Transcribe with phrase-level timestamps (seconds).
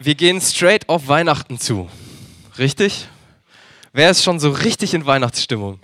[0.00, 1.88] Wir gehen straight auf Weihnachten zu.
[2.56, 3.08] Richtig?
[3.92, 5.80] Wer ist schon so richtig in Weihnachtsstimmung?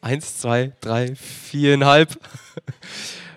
[0.00, 2.16] Eins, zwei, drei, viereinhalb.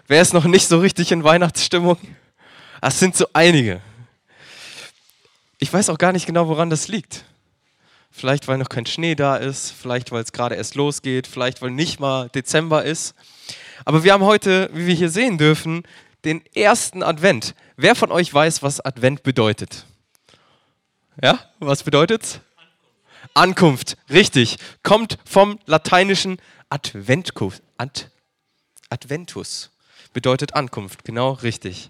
[0.08, 1.98] Wer ist noch nicht so richtig in Weihnachtsstimmung?
[2.82, 3.82] Das sind so einige.
[5.58, 7.26] Ich weiß auch gar nicht genau, woran das liegt.
[8.12, 11.72] Vielleicht, weil noch kein Schnee da ist, vielleicht, weil es gerade erst losgeht, vielleicht, weil
[11.72, 13.16] nicht mal Dezember ist.
[13.86, 15.82] Aber wir haben heute, wie wir hier sehen dürfen,
[16.26, 17.56] den ersten Advent.
[17.78, 19.86] Wer von euch weiß, was Advent bedeutet?
[21.22, 22.42] Ja, was bedeutet
[23.34, 24.58] Ankunft, richtig.
[24.84, 26.38] Kommt vom lateinischen
[26.70, 27.62] Adventus.
[27.78, 28.06] Ad,
[28.90, 29.72] Adventus
[30.14, 31.90] bedeutet Ankunft, genau richtig.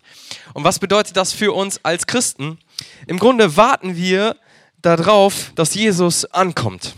[0.54, 2.59] Und was bedeutet das für uns als Christen?
[3.07, 4.35] Im Grunde warten wir
[4.82, 6.95] darauf, dass Jesus ankommt.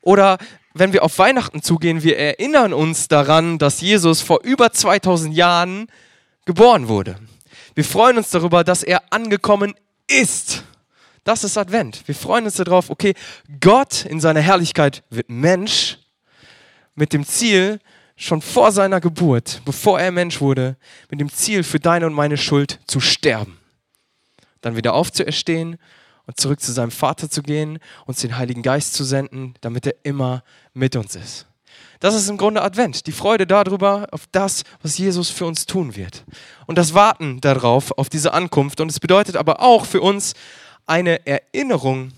[0.00, 0.38] Oder
[0.74, 5.88] wenn wir auf Weihnachten zugehen, wir erinnern uns daran, dass Jesus vor über 2000 Jahren
[6.48, 7.16] geboren wurde.
[7.74, 9.74] Wir freuen uns darüber, dass er angekommen
[10.06, 10.64] ist.
[11.22, 12.08] Das ist Advent.
[12.08, 13.12] Wir freuen uns darauf, okay,
[13.60, 15.98] Gott in seiner Herrlichkeit wird Mensch
[16.94, 17.80] mit dem Ziel,
[18.16, 20.78] schon vor seiner Geburt, bevor er Mensch wurde,
[21.10, 23.58] mit dem Ziel, für deine und meine Schuld zu sterben.
[24.62, 25.76] Dann wieder aufzuerstehen
[26.24, 29.96] und zurück zu seinem Vater zu gehen, uns den Heiligen Geist zu senden, damit er
[30.02, 31.46] immer mit uns ist.
[32.00, 35.96] Das ist im Grunde Advent, die Freude darüber, auf das, was Jesus für uns tun
[35.96, 36.24] wird.
[36.66, 38.80] Und das Warten darauf, auf diese Ankunft.
[38.80, 40.34] Und es bedeutet aber auch für uns
[40.86, 42.12] eine Erinnerung,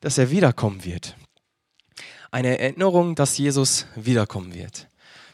[0.00, 1.16] dass er wiederkommen wird.
[2.30, 4.88] Eine Erinnerung, dass Jesus wiederkommen wird.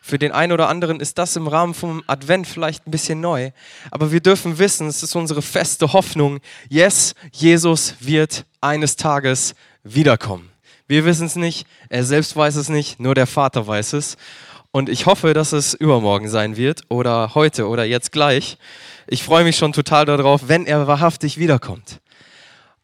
[0.08, 3.50] Für den einen oder anderen ist das im Rahmen vom Advent vielleicht ein bisschen neu,
[3.90, 10.50] aber wir dürfen wissen, es ist unsere feste Hoffnung, yes, Jesus wird eines Tages wiederkommen.
[10.88, 14.16] Wir wissen es nicht, er selbst weiß es nicht, nur der Vater weiß es.
[14.70, 18.56] Und ich hoffe, dass es übermorgen sein wird oder heute oder jetzt gleich.
[19.06, 22.00] Ich freue mich schon total darauf, wenn er wahrhaftig wiederkommt.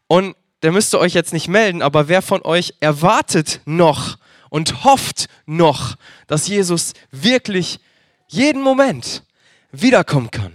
[0.07, 4.17] Und der müsste euch jetzt nicht melden, aber wer von euch erwartet noch
[4.49, 5.95] und hofft noch,
[6.27, 7.79] dass Jesus wirklich
[8.27, 9.23] jeden Moment
[9.71, 10.53] wiederkommen kann?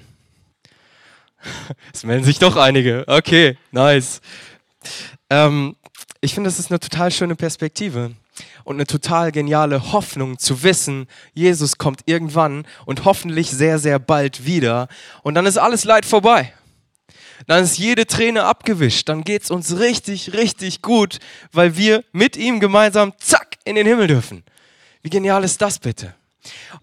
[1.93, 3.05] Es melden sich doch einige.
[3.07, 4.21] Okay, nice.
[5.31, 5.75] Ähm,
[6.21, 8.13] ich finde, das ist eine total schöne Perspektive
[8.65, 14.45] und eine total geniale Hoffnung zu wissen, Jesus kommt irgendwann und hoffentlich sehr, sehr bald
[14.45, 14.89] wieder
[15.23, 16.53] und dann ist alles Leid vorbei.
[17.47, 21.19] Dann ist jede Träne abgewischt, dann geht es uns richtig, richtig gut,
[21.53, 24.45] weil wir mit ihm gemeinsam, zack, in den Himmel dürfen.
[25.03, 26.15] Wie genial ist das bitte?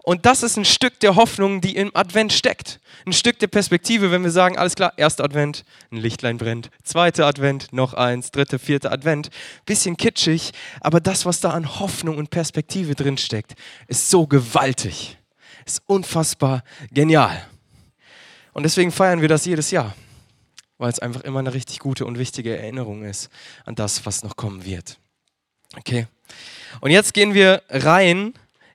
[0.04, 2.80] Und das ist ein Stück der Hoffnung, die im Advent steckt.
[3.06, 7.26] Ein Stück der Perspektive, wenn wir sagen, alles klar, erster Advent, ein Lichtlein brennt, zweiter
[7.26, 9.30] Advent, noch eins, dritter, vierter Advent.
[9.66, 13.54] Bisschen kitschig, aber das, was da an Hoffnung und Perspektive drin steckt,
[13.88, 15.18] ist so gewaltig.
[15.66, 17.44] Ist unfassbar genial.
[18.52, 19.94] Und deswegen feiern wir das jedes Jahr,
[20.78, 23.28] weil es einfach immer eine richtig gute und wichtige Erinnerung ist
[23.64, 24.98] an das, was noch kommen wird.
[25.76, 26.06] Okay?
[26.80, 28.34] Und jetzt gehen wir rein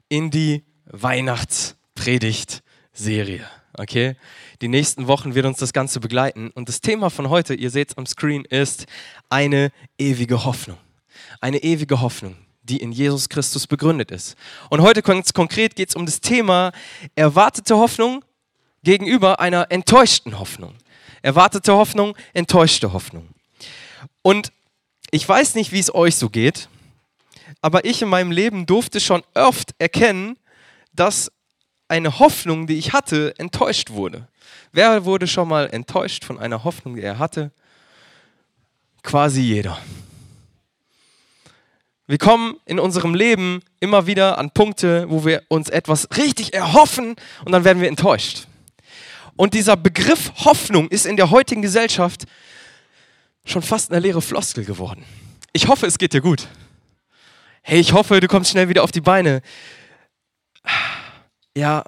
[0.10, 0.64] in die
[0.94, 3.46] Weihnachtspredigt-Serie.
[3.78, 4.16] Okay?
[4.62, 6.52] Die nächsten Wochen wird uns das Ganze begleiten.
[6.52, 8.86] Und das Thema von heute, ihr seht es am Screen, ist
[9.30, 10.78] eine ewige Hoffnung.
[11.42, 14.36] Eine ewige Hoffnung, die in Jesus Christus begründet ist.
[14.70, 16.72] Und heute ganz konkret geht es um das Thema
[17.16, 18.24] erwartete Hoffnung
[18.84, 20.76] gegenüber einer enttäuschten Hoffnung.
[21.22, 23.30] Erwartete Hoffnung, enttäuschte Hoffnung.
[24.22, 24.52] Und
[25.12, 26.70] ich weiß nicht, wie es euch so geht,
[27.62, 30.38] aber ich in meinem Leben durfte schon oft erkennen,
[30.94, 31.32] dass
[31.88, 34.28] eine Hoffnung, die ich hatte, enttäuscht wurde.
[34.72, 37.52] Wer wurde schon mal enttäuscht von einer Hoffnung, die er hatte?
[39.04, 39.78] Quasi jeder.
[42.08, 47.16] Wir kommen in unserem Leben immer wieder an Punkte, wo wir uns etwas richtig erhoffen
[47.46, 48.48] und dann werden wir enttäuscht.
[49.36, 52.26] Und dieser Begriff Hoffnung ist in der heutigen Gesellschaft
[53.46, 55.06] schon fast eine leere Floskel geworden.
[55.54, 56.48] Ich hoffe, es geht dir gut.
[57.62, 59.42] Hey, ich hoffe, du kommst schnell wieder auf die Beine
[61.56, 61.84] ja,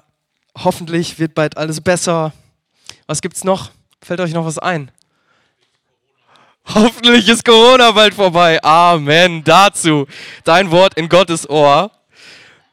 [0.56, 2.32] hoffentlich wird bald alles besser.
[3.06, 3.70] Was gibt's noch?
[4.02, 4.90] Fällt euch noch was ein?
[6.74, 8.62] Hoffentlich ist Corona bald vorbei.
[8.62, 9.44] Amen.
[9.44, 10.06] Dazu
[10.44, 11.90] dein Wort in Gottes Ohr.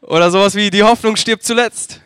[0.02, 2.02] Oder sowas wie die Hoffnung stirbt zuletzt.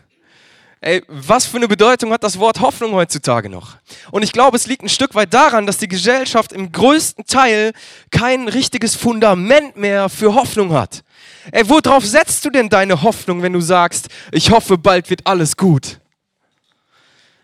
[0.80, 3.78] Ey, was für eine Bedeutung hat das Wort Hoffnung heutzutage noch?
[4.12, 7.74] Und ich glaube, es liegt ein Stück weit daran, dass die Gesellschaft im größten Teil
[8.12, 11.04] kein richtiges Fundament mehr für Hoffnung hat.
[11.52, 15.56] Ey, worauf setzt du denn deine Hoffnung, wenn du sagst, ich hoffe, bald wird alles
[15.58, 16.00] gut?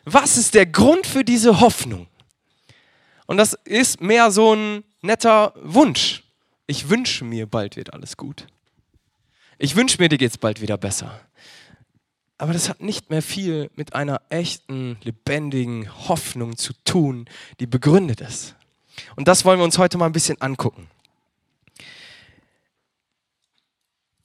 [0.06, 2.08] Was ist der Grund für diese Hoffnung?
[3.26, 6.24] Und das ist mehr so ein netter Wunsch.
[6.68, 8.48] Ich wünsche mir, bald wird alles gut.
[9.58, 11.22] Ich wünsche mir, dir geht es bald wieder besser.
[12.38, 17.30] Aber das hat nicht mehr viel mit einer echten, lebendigen Hoffnung zu tun,
[17.60, 18.56] die begründet ist.
[19.16, 20.90] Und das wollen wir uns heute mal ein bisschen angucken.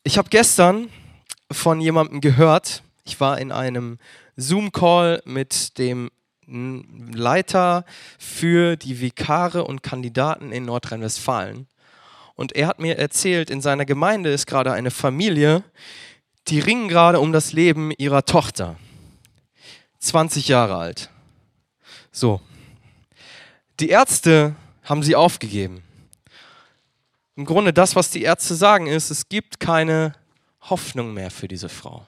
[0.08, 0.88] Ich habe gestern
[1.52, 3.98] von jemandem gehört, ich war in einem
[4.36, 6.10] Zoom-Call mit dem
[6.46, 7.84] Leiter
[8.18, 11.66] für die Vikare und Kandidaten in Nordrhein-Westfalen.
[12.36, 15.62] Und er hat mir erzählt, in seiner Gemeinde ist gerade eine Familie,
[16.46, 18.76] die ringen gerade um das Leben ihrer Tochter.
[19.98, 21.10] 20 Jahre alt.
[22.12, 22.40] So.
[23.78, 25.82] Die Ärzte haben sie aufgegeben.
[27.38, 30.12] Im Grunde das, was die Ärzte sagen, ist, es gibt keine
[30.62, 32.04] Hoffnung mehr für diese Frau.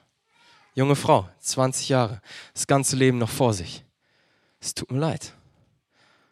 [0.75, 2.21] Junge Frau, 20 Jahre,
[2.53, 3.85] das ganze Leben noch vor sich.
[4.59, 5.33] Es tut mir leid.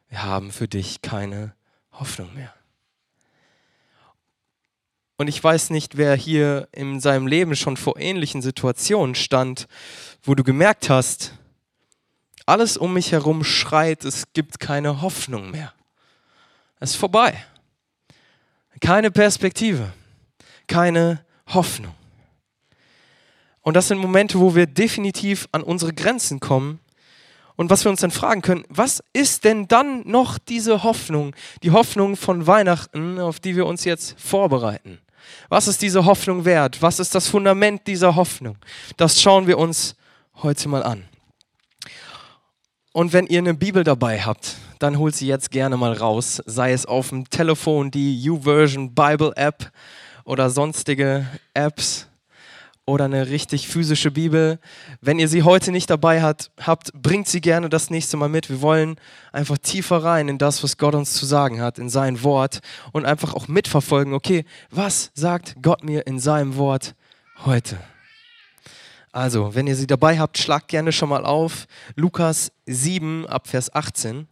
[0.09, 1.55] Wir haben für dich keine
[1.93, 2.53] Hoffnung mehr.
[5.15, 9.69] Und ich weiß nicht, wer hier in seinem Leben schon vor ähnlichen Situationen stand,
[10.23, 11.35] wo du gemerkt hast,
[12.45, 15.73] alles um mich herum schreit, es gibt keine Hoffnung mehr.
[16.81, 17.45] Es ist vorbei.
[18.79, 19.91] Keine Perspektive,
[20.67, 21.93] keine Hoffnung.
[23.61, 26.79] Und das sind Momente, wo wir definitiv an unsere Grenzen kommen
[27.55, 31.71] und was wir uns dann fragen können, was ist denn dann noch diese Hoffnung, die
[31.71, 34.99] Hoffnung von Weihnachten, auf die wir uns jetzt vorbereiten?
[35.49, 36.81] Was ist diese Hoffnung wert?
[36.81, 38.57] Was ist das Fundament dieser Hoffnung?
[38.97, 39.95] Das schauen wir uns
[40.35, 41.05] heute mal an.
[42.93, 46.71] Und wenn ihr eine Bibel dabei habt, dann holt sie jetzt gerne mal raus, sei
[46.71, 49.71] es auf dem Telefon, die YouVersion Bible App
[50.23, 52.07] oder sonstige Apps
[52.85, 54.59] oder eine richtig physische Bibel.
[55.01, 58.49] Wenn ihr sie heute nicht dabei hat, habt, bringt sie gerne das nächste Mal mit.
[58.49, 58.95] Wir wollen
[59.31, 62.59] einfach tiefer rein in das, was Gott uns zu sagen hat, in sein Wort
[62.91, 66.95] und einfach auch mitverfolgen, okay, was sagt Gott mir in seinem Wort
[67.45, 67.77] heute?
[69.11, 71.65] Also, wenn ihr sie dabei habt, schlagt gerne schon mal auf.
[71.95, 74.27] Lukas 7 ab Vers 18.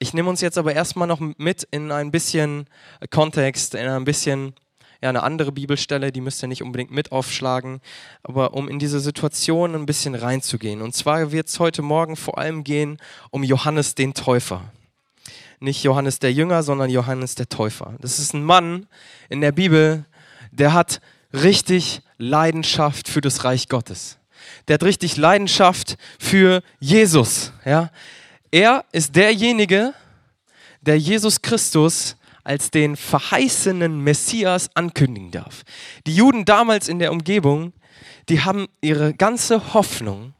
[0.00, 2.66] Ich nehme uns jetzt aber erstmal noch mit in ein bisschen
[3.10, 4.54] Kontext, in ein bisschen
[5.02, 7.80] ja, eine andere Bibelstelle, die müsst ihr nicht unbedingt mit aufschlagen,
[8.22, 10.82] aber um in diese Situation ein bisschen reinzugehen.
[10.82, 12.98] Und zwar wird es heute Morgen vor allem gehen
[13.30, 14.72] um Johannes den Täufer.
[15.60, 17.94] Nicht Johannes der Jünger, sondern Johannes der Täufer.
[18.00, 18.86] Das ist ein Mann
[19.28, 20.04] in der Bibel,
[20.52, 21.00] der hat
[21.32, 24.18] richtig Leidenschaft für das Reich Gottes.
[24.68, 27.52] Der hat richtig Leidenschaft für Jesus.
[27.64, 27.90] Ja?
[28.50, 29.94] Er ist derjenige,
[30.80, 35.64] der Jesus Christus als den verheißenen Messias ankündigen darf.
[36.06, 37.74] Die Juden damals in der Umgebung,
[38.30, 40.32] die haben ihre ganze Hoffnung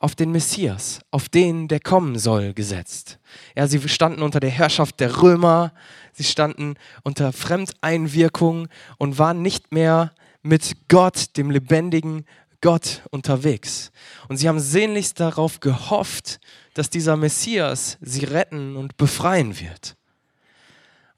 [0.00, 3.18] auf den Messias, auf den, der kommen soll, gesetzt.
[3.56, 5.72] Ja, sie standen unter der Herrschaft der Römer,
[6.12, 6.74] sie standen
[7.04, 10.12] unter Fremdeinwirkung und waren nicht mehr
[10.42, 12.24] mit Gott, dem lebendigen
[12.60, 13.92] Gott, unterwegs.
[14.28, 16.40] Und sie haben sehnlichst darauf gehofft,
[16.78, 19.96] dass dieser Messias sie retten und befreien wird.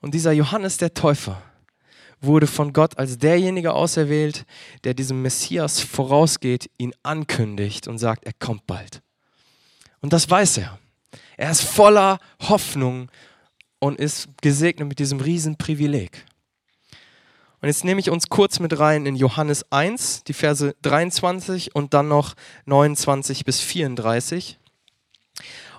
[0.01, 1.43] Und dieser Johannes der Täufer
[2.23, 4.47] wurde von Gott als derjenige auserwählt,
[4.85, 9.03] der diesem Messias vorausgeht, ihn ankündigt und sagt, er kommt bald.
[10.01, 10.79] Und das weiß er.
[11.37, 13.11] Er ist voller Hoffnung
[13.81, 16.25] und ist gesegnet mit diesem Riesenprivileg.
[17.61, 21.93] Und jetzt nehme ich uns kurz mit rein in Johannes 1, die Verse 23 und
[21.93, 22.35] dann noch
[22.65, 24.60] 29 bis 34.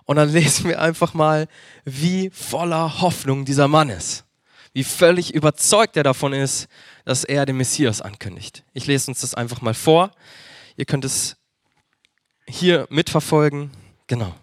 [0.05, 1.47] Und dann lesen wir einfach mal,
[1.85, 4.25] wie voller Hoffnung dieser Mann ist.
[4.73, 6.68] Wie völlig überzeugt er davon ist,
[7.03, 8.63] dass er den Messias ankündigt.
[8.73, 10.11] Ich lese uns das einfach mal vor.
[10.77, 11.35] Ihr könnt es
[12.47, 13.71] hier mitverfolgen.
[14.07, 14.33] Genau.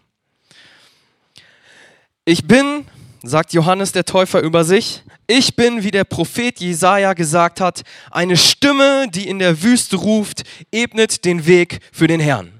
[2.24, 2.86] Ich bin,
[3.22, 8.36] sagt Johannes der Täufer über sich, ich bin, wie der Prophet Jesaja gesagt hat, eine
[8.36, 12.57] Stimme, die in der Wüste ruft, ebnet den Weg für den Herrn.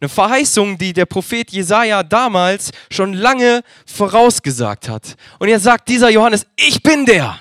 [0.00, 5.16] Eine Verheißung, die der Prophet Jesaja damals schon lange vorausgesagt hat.
[5.38, 7.38] Und er sagt dieser Johannes, ich bin der,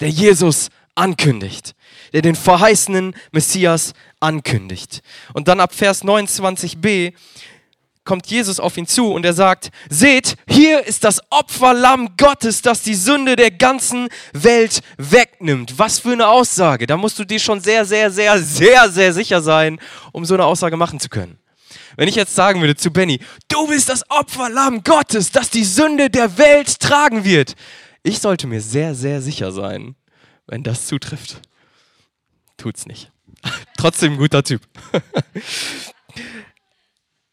[0.00, 1.74] der Jesus ankündigt,
[2.12, 5.00] der den verheißenen Messias ankündigt.
[5.32, 7.14] Und dann ab Vers 29b
[8.04, 12.82] kommt Jesus auf ihn zu und er sagt, seht, hier ist das Opferlamm Gottes, das
[12.82, 15.78] die Sünde der ganzen Welt wegnimmt.
[15.78, 16.86] Was für eine Aussage.
[16.86, 19.80] Da musst du dir schon sehr, sehr, sehr, sehr, sehr sicher sein,
[20.12, 21.38] um so eine Aussage machen zu können.
[21.96, 26.10] Wenn ich jetzt sagen würde zu Benny, du bist das Opferlamm Gottes, das die Sünde
[26.10, 27.54] der Welt tragen wird.
[28.02, 29.96] Ich sollte mir sehr, sehr sicher sein,
[30.46, 31.40] wenn das zutrifft.
[32.56, 33.10] Tut's nicht.
[33.76, 34.62] Trotzdem ein guter Typ.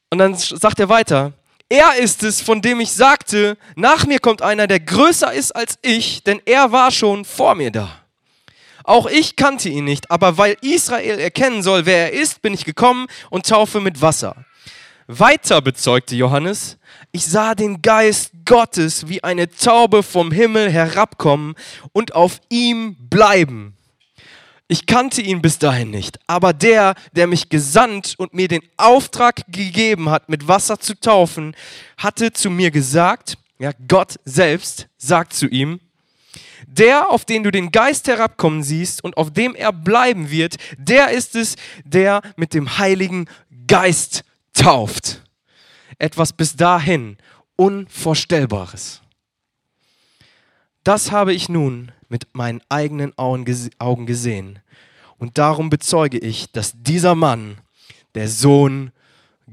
[0.10, 1.34] Und dann sagt er weiter,
[1.70, 5.80] er ist es, von dem ich sagte, nach mir kommt einer, der größer ist als
[5.82, 8.01] ich, denn er war schon vor mir da.
[8.92, 12.66] Auch ich kannte ihn nicht, aber weil Israel erkennen soll, wer er ist, bin ich
[12.66, 14.36] gekommen und taufe mit Wasser.
[15.08, 16.78] Weiter bezeugte Johannes,
[17.14, 21.56] ich sah den Geist Gottes wie eine Taube vom Himmel herabkommen
[21.94, 23.78] und auf ihm bleiben.
[24.68, 29.44] Ich kannte ihn bis dahin nicht, aber der, der mich gesandt und mir den Auftrag
[29.48, 31.56] gegeben hat, mit Wasser zu taufen,
[31.98, 35.80] hatte zu mir gesagt, ja, Gott selbst sagt zu ihm,
[36.68, 41.12] der, auf den du den Geist herabkommen siehst und auf dem er bleiben wird, der
[41.12, 43.28] ist es, der mit dem Heiligen
[43.68, 45.22] Geist tauft.
[45.98, 47.18] Etwas bis dahin
[47.56, 49.02] Unvorstellbares.
[50.84, 54.60] Das habe ich nun mit meinen eigenen Augen gesehen.
[55.18, 57.60] Und darum bezeuge ich, dass dieser Mann
[58.16, 58.92] der Sohn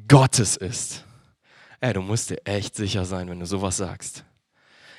[0.08, 1.04] Gottes ist.
[1.80, 4.24] Ey, du musst dir echt sicher sein, wenn du sowas sagst.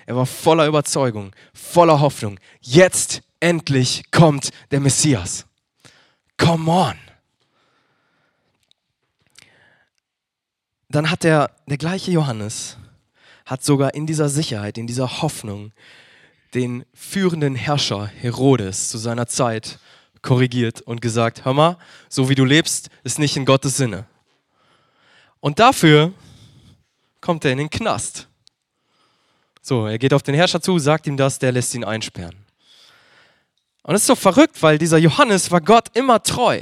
[0.10, 2.40] Er war voller Überzeugung, voller Hoffnung.
[2.62, 5.46] Jetzt endlich kommt der Messias.
[6.36, 6.96] Come on.
[10.90, 12.78] Dann hat der, der gleiche Johannes,
[13.46, 15.74] hat sogar in dieser Sicherheit, in dieser Hoffnung,
[16.56, 19.78] den führenden Herrscher Herodes zu seiner Zeit
[20.24, 21.78] korrigiert und gesagt, hör mal,
[22.10, 24.08] so wie du lebst, ist nicht in Gottes Sinne.
[25.40, 26.14] Und dafür
[27.22, 28.29] kommt er in den Knast.
[29.70, 32.36] So, er geht auf den Herrscher zu, sagt ihm das, der lässt ihn einsperren.
[33.84, 36.60] Und es ist so verrückt, weil dieser Johannes war Gott immer treu.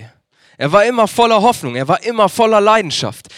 [0.58, 3.30] Er war immer voller Hoffnung, er war immer voller Leidenschaft.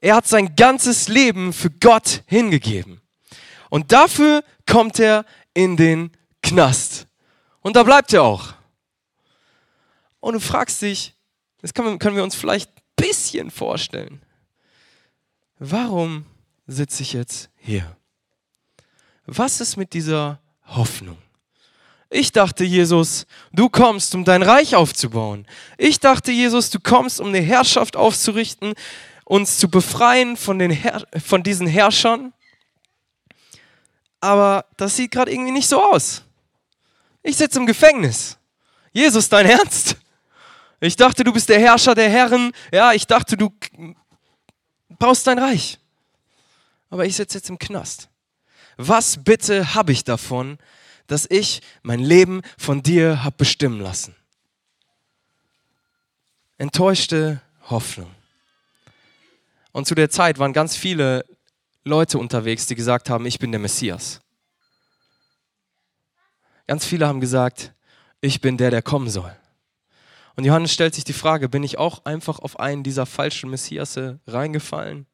[0.00, 3.00] Er hat sein ganzes Leben für Gott hingegeben.
[3.70, 6.10] Und dafür kommt er in den
[6.42, 7.06] Knast.
[7.60, 8.54] Und da bleibt er auch.
[10.18, 11.14] Und du fragst dich,
[11.62, 14.22] das können wir uns vielleicht ein bisschen vorstellen.
[15.60, 16.26] Warum
[16.66, 17.96] sitze ich jetzt hier?
[19.26, 21.18] Was ist mit dieser Hoffnung?
[22.10, 25.46] Ich dachte, Jesus, du kommst, um dein Reich aufzubauen.
[25.78, 28.74] Ich dachte, Jesus, du kommst, um eine Herrschaft aufzurichten,
[29.24, 32.32] uns zu befreien von, den Her von diesen Herrschern.
[34.20, 36.22] Aber das sieht gerade irgendwie nicht so aus.
[37.22, 38.38] Ich sitze im Gefängnis.
[38.92, 39.96] Jesus, dein Ernst?
[40.80, 42.52] Ich dachte, du bist der Herrscher der Herren.
[42.70, 43.50] Ja, ich dachte, du
[44.98, 45.78] baust dein Reich.
[46.90, 48.08] Aber ich sitze jetzt im Knast
[48.76, 50.58] was bitte habe ich davon,
[51.06, 54.14] dass ich mein Leben von dir habe bestimmen lassen?
[56.58, 58.10] Enttäuschte Hoffnung.
[59.72, 61.24] Und zu der Zeit waren ganz viele
[61.84, 64.20] Leute unterwegs, die gesagt haben, ich bin der Messias.
[66.66, 67.72] Ganz viele haben gesagt,
[68.20, 69.34] ich bin der, der kommen soll.
[70.36, 74.18] Und Johannes stellt sich die Frage, bin ich auch einfach auf einen dieser falschen Messiasse
[74.26, 75.06] reingefallen?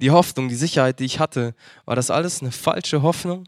[0.00, 1.54] Die Hoffnung, die Sicherheit, die ich hatte,
[1.84, 3.46] war das alles eine falsche Hoffnung?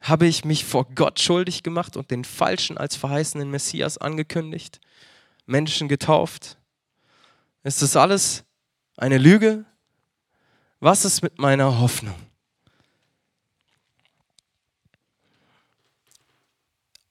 [0.00, 4.80] Habe ich mich vor Gott schuldig gemacht und den Falschen als verheißenen Messias angekündigt?
[5.44, 6.56] Menschen getauft?
[7.64, 8.44] Ist das alles
[8.96, 9.64] eine Lüge?
[10.78, 12.14] Was ist mit meiner Hoffnung?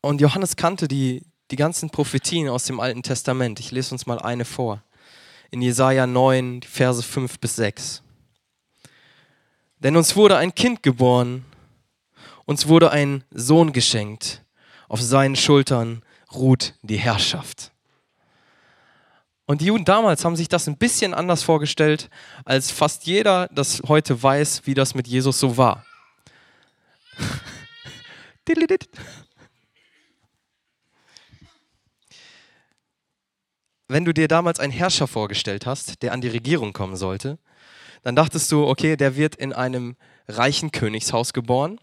[0.02, 3.60] Und Johannes kannte die, die ganzen Prophetien aus dem Alten Testament.
[3.60, 4.82] Ich lese uns mal eine vor
[5.52, 8.04] in Jesaja 9, Verse 5 bis 6.
[9.80, 11.46] Denn uns wurde ein Kind geboren,
[12.46, 14.44] uns wurde ein Sohn geschenkt,
[14.88, 16.04] auf seinen Schultern
[16.34, 17.72] ruht die Herrschaft.
[19.46, 22.10] Und die Juden damals haben sich das ein bisschen anders vorgestellt,
[22.46, 25.86] als fast jeder das heute weiß, wie das mit Jesus so war.
[33.90, 37.40] wenn du dir damals einen Herrscher vorgestellt hast, der an die Regierung kommen sollte,
[38.04, 41.80] dann dachtest du, okay, der wird in einem reichen Königshaus geboren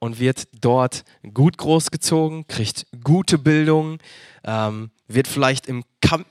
[0.00, 3.98] und wird dort gut großgezogen, kriegt gute Bildung,
[4.44, 5.84] ähm, wird vielleicht im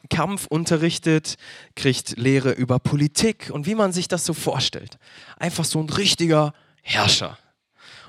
[0.10, 1.38] Kampf unterrichtet,
[1.76, 5.00] kriegt Lehre über Politik und wie man sich das so vorstellt.
[5.38, 7.38] Einfach so ein richtiger Herrscher.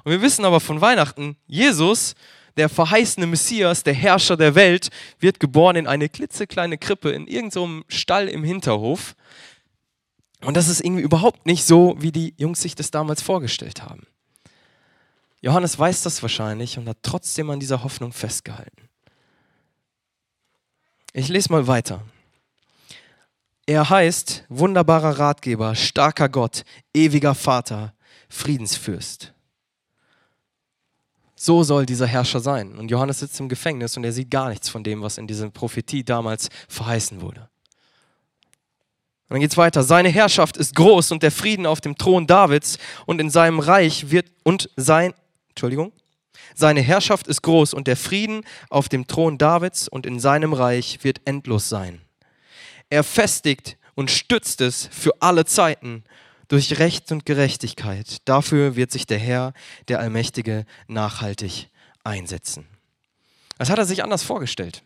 [0.03, 2.15] Und wir wissen aber von Weihnachten, Jesus
[2.57, 7.85] der verheißene Messias, der Herrscher der Welt, wird geboren in eine klitzekleine Krippe in irgendeinem
[7.89, 9.15] so Stall im Hinterhof.
[10.43, 14.07] Und das ist irgendwie überhaupt nicht so, wie die Jungs sich das damals vorgestellt haben.
[15.41, 18.89] Johannes weiß das wahrscheinlich und hat trotzdem an dieser Hoffnung festgehalten.
[21.13, 22.03] Ich lese mal weiter.
[23.67, 27.95] Er heißt wunderbarer Ratgeber, starker Gott, ewiger Vater,
[28.29, 29.34] Friedensfürst.
[31.45, 32.79] So soll dieser Herrscher sein.
[32.79, 35.51] Und Johannes sitzt im Gefängnis und er sieht gar nichts von dem, was in dieser
[35.51, 37.51] Prophetie damals verheißen wurde.
[39.29, 39.83] Und dann geht es weiter.
[39.83, 44.11] Seine Herrschaft ist groß und der Frieden auf dem Thron Davids und in seinem Reich
[44.11, 45.13] wird und sein,
[45.51, 45.93] Entschuldigung,
[46.55, 51.05] seine Herrschaft ist groß und der Frieden auf dem Thron Davids und in seinem Reich
[51.05, 52.01] wird endlos sein.
[52.89, 56.05] Er festigt und stützt es für alle Zeiten
[56.49, 58.19] durch Recht und Gerechtigkeit.
[58.25, 59.53] Dafür wird sich der Herr,
[59.89, 61.69] der Allmächtige, nachhaltig
[62.03, 62.67] einsetzen.
[63.59, 64.83] Das hat er sich anders vorgestellt.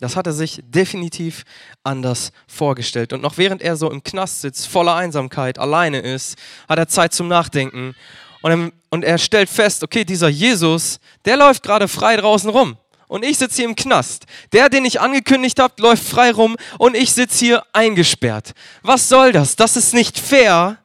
[0.00, 1.44] Das hat er sich definitiv
[1.82, 3.12] anders vorgestellt.
[3.12, 6.38] Und noch während er so im Knast sitzt, voller Einsamkeit, alleine ist,
[6.68, 7.94] hat er Zeit zum Nachdenken.
[8.42, 12.76] Und er, und er stellt fest, okay, dieser Jesus, der läuft gerade frei draußen rum.
[13.08, 14.26] Und ich sitze hier im Knast.
[14.52, 18.54] Der, den ich angekündigt habe, läuft frei rum und ich sitze hier eingesperrt.
[18.82, 19.56] Was soll das?
[19.56, 20.78] Das ist nicht fair.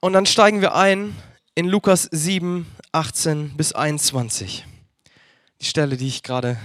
[0.00, 1.16] Und dann steigen wir ein
[1.54, 4.64] in Lukas 7, 18 bis 21
[5.60, 6.58] die Stelle, die ich gerade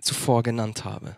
[0.00, 1.16] zuvor genannt habe.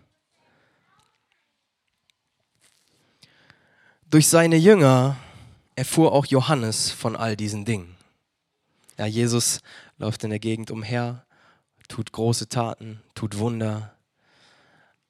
[4.11, 5.17] Durch seine Jünger
[5.75, 7.97] erfuhr auch Johannes von all diesen Dingen.
[8.99, 9.61] Ja, Jesus
[10.03, 11.25] läuft in der Gegend umher,
[11.89, 13.95] tut große Taten, tut Wunder,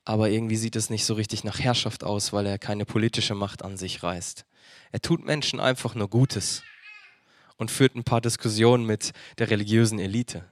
[0.05, 3.65] aber irgendwie sieht es nicht so richtig nach Herrschaft aus, weil er keine politische Macht
[3.65, 4.45] an sich reißt.
[4.91, 6.63] Er tut Menschen einfach nur Gutes
[7.57, 10.45] und führt ein paar Diskussionen mit der religiösen Elite.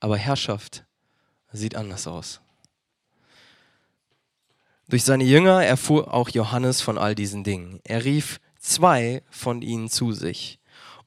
[0.00, 0.84] Aber Herrschaft
[1.52, 2.40] sieht anders aus.
[4.88, 7.80] Durch seine Jünger erfuhr auch Johannes von all diesen Dingen.
[7.84, 10.57] Er rief zwei von ihnen zu sich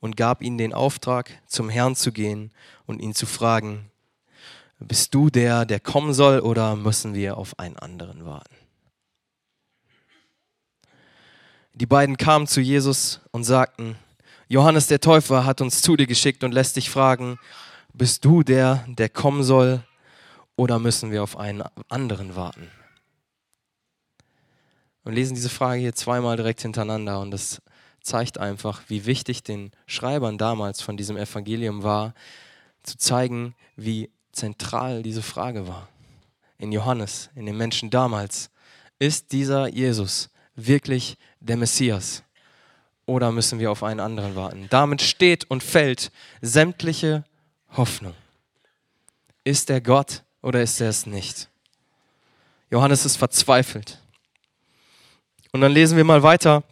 [0.01, 2.51] und gab ihnen den Auftrag, zum Herrn zu gehen
[2.85, 3.89] und ihn zu fragen,
[4.79, 8.55] bist du der, der kommen soll, oder müssen wir auf einen anderen warten?
[11.73, 13.95] Die beiden kamen zu Jesus und sagten,
[14.49, 17.39] Johannes der Täufer hat uns zu dir geschickt und lässt dich fragen,
[17.93, 19.83] bist du der, der kommen soll,
[20.57, 22.67] oder müssen wir auf einen anderen warten?
[25.03, 27.61] Und lesen diese Frage hier zweimal direkt hintereinander und das
[28.01, 32.13] zeigt einfach, wie wichtig den Schreibern damals von diesem Evangelium war,
[32.83, 35.87] zu zeigen, wie zentral diese Frage war.
[36.57, 38.49] In Johannes, in den Menschen damals,
[38.99, 42.23] ist dieser Jesus wirklich der Messias?
[43.05, 44.67] Oder müssen wir auf einen anderen warten?
[44.69, 46.11] Damit steht und fällt
[46.41, 47.25] sämtliche
[47.75, 48.13] Hoffnung.
[49.43, 51.49] Ist er Gott oder ist er es nicht?
[52.69, 53.99] Johannes ist verzweifelt.
[55.51, 56.63] Und dann lesen wir mal weiter.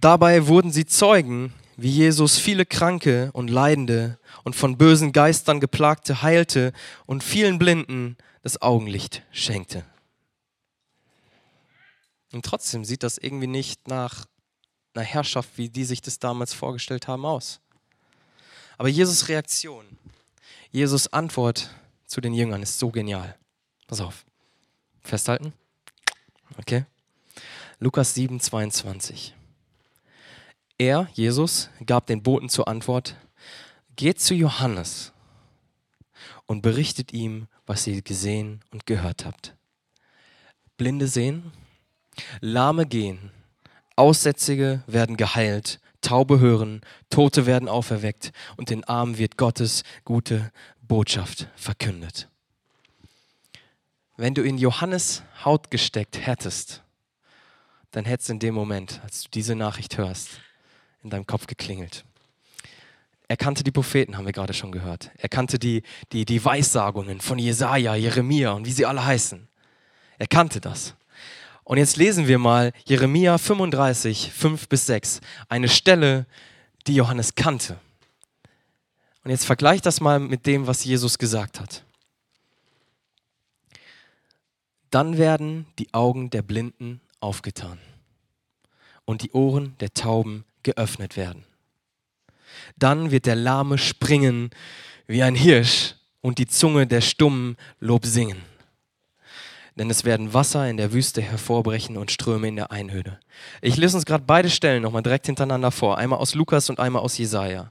[0.00, 6.22] Dabei wurden sie Zeugen, wie Jesus viele Kranke und Leidende und von bösen Geistern geplagte
[6.22, 6.72] heilte
[7.06, 9.84] und vielen Blinden das Augenlicht schenkte.
[12.32, 14.26] Und trotzdem sieht das irgendwie nicht nach
[14.94, 17.60] einer Herrschaft, wie die sich das damals vorgestellt haben, aus.
[18.76, 19.84] Aber Jesus Reaktion,
[20.70, 21.70] Jesus Antwort
[22.06, 23.36] zu den Jüngern ist so genial.
[23.88, 24.24] Pass auf.
[25.02, 25.52] Festhalten.
[26.56, 26.84] Okay.
[27.80, 29.34] Lukas 7, 22.
[30.78, 33.16] Er, Jesus, gab den Boten zur Antwort,
[33.96, 35.12] geht zu Johannes
[36.46, 39.56] und berichtet ihm, was ihr gesehen und gehört habt.
[40.76, 41.52] Blinde sehen,
[42.40, 43.32] Lahme gehen,
[43.96, 51.48] Aussätzige werden geheilt, Taube hören, Tote werden auferweckt und den Armen wird Gottes gute Botschaft
[51.56, 52.28] verkündet.
[54.16, 56.84] Wenn du in Johannes Haut gesteckt hättest,
[57.90, 60.40] dann hätte es in dem Moment, als du diese Nachricht hörst,
[61.02, 62.04] in deinem Kopf geklingelt.
[63.28, 65.10] Er kannte die Propheten, haben wir gerade schon gehört.
[65.18, 65.82] Er kannte die,
[66.12, 69.46] die, die Weissagungen von Jesaja, Jeremia und wie sie alle heißen.
[70.18, 70.94] Er kannte das.
[71.62, 76.24] Und jetzt lesen wir mal Jeremia 35, 5 bis 6, eine Stelle,
[76.86, 77.78] die Johannes kannte.
[79.22, 81.84] Und jetzt vergleicht das mal mit dem, was Jesus gesagt hat.
[84.90, 87.78] Dann werden die Augen der Blinden aufgetan
[89.04, 91.44] und die Ohren der Tauben geöffnet werden.
[92.76, 94.50] Dann wird der Lahme springen
[95.06, 98.42] wie ein Hirsch und die Zunge der Stummen Lob singen
[99.78, 103.18] denn es werden Wasser in der Wüste hervorbrechen und Ströme in der Einöde.
[103.62, 107.02] Ich lese uns gerade beide Stellen nochmal direkt hintereinander vor, einmal aus Lukas und einmal
[107.02, 107.70] aus Jesaja.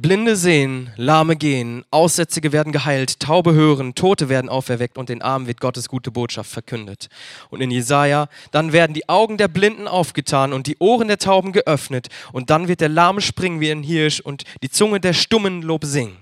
[0.00, 5.46] Blinde sehen, Lahme gehen, Aussätzige werden geheilt, Taube hören, Tote werden auferweckt und den Armen
[5.46, 7.08] wird Gottes gute Botschaft verkündet.
[7.50, 11.52] Und in Jesaja, dann werden die Augen der Blinden aufgetan und die Ohren der Tauben
[11.52, 15.62] geöffnet und dann wird der Lahme springen wie ein Hirsch und die Zunge der Stummen
[15.62, 16.16] Lob singen.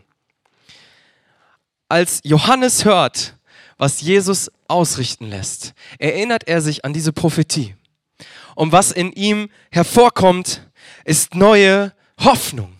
[1.88, 3.34] Als Johannes hört,
[3.78, 7.74] was Jesus ausrichten lässt, erinnert er sich an diese Prophetie.
[8.54, 10.66] Und was in ihm hervorkommt,
[11.04, 12.75] ist neue Hoffnung.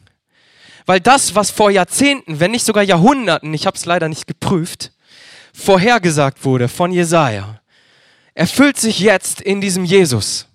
[0.86, 4.92] Weil das, was vor Jahrzehnten, wenn nicht sogar Jahrhunderten, ich habe es leider nicht geprüft,
[5.52, 7.60] vorhergesagt wurde von Jesaja,
[8.34, 10.46] erfüllt sich jetzt in diesem Jesus.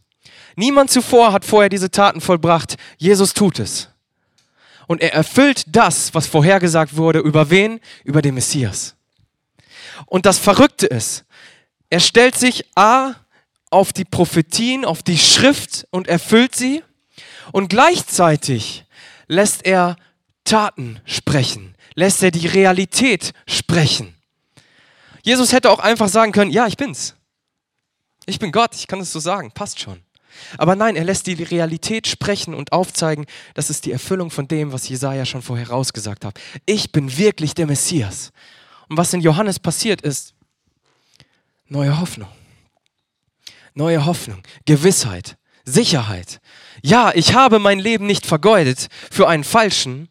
[0.55, 2.77] Niemand zuvor hat vorher diese Taten vollbracht.
[2.97, 3.89] Jesus tut es.
[4.87, 7.19] Und er erfüllt das, was vorhergesagt wurde.
[7.19, 7.79] Über wen?
[8.03, 8.95] Über den Messias.
[10.05, 11.25] Und das Verrückte ist,
[11.89, 13.15] er stellt sich A
[13.69, 16.83] auf die Prophetien, auf die Schrift und erfüllt sie.
[17.51, 18.85] Und gleichzeitig
[19.27, 19.95] lässt er
[20.43, 24.15] Taten sprechen, lässt er die Realität sprechen.
[25.23, 27.15] Jesus hätte auch einfach sagen können, ja, ich bin's.
[28.25, 30.01] Ich bin Gott, ich kann es so sagen, passt schon.
[30.57, 34.71] Aber nein, er lässt die Realität sprechen und aufzeigen, das ist die Erfüllung von dem,
[34.71, 36.39] was Jesaja schon vorher rausgesagt hat.
[36.65, 38.31] Ich bin wirklich der Messias.
[38.89, 40.33] Und was in Johannes passiert ist,
[41.67, 42.29] neue Hoffnung.
[43.73, 46.41] Neue Hoffnung, Gewissheit, Sicherheit.
[46.81, 50.09] Ja, ich habe mein Leben nicht vergeudet für einen falschen,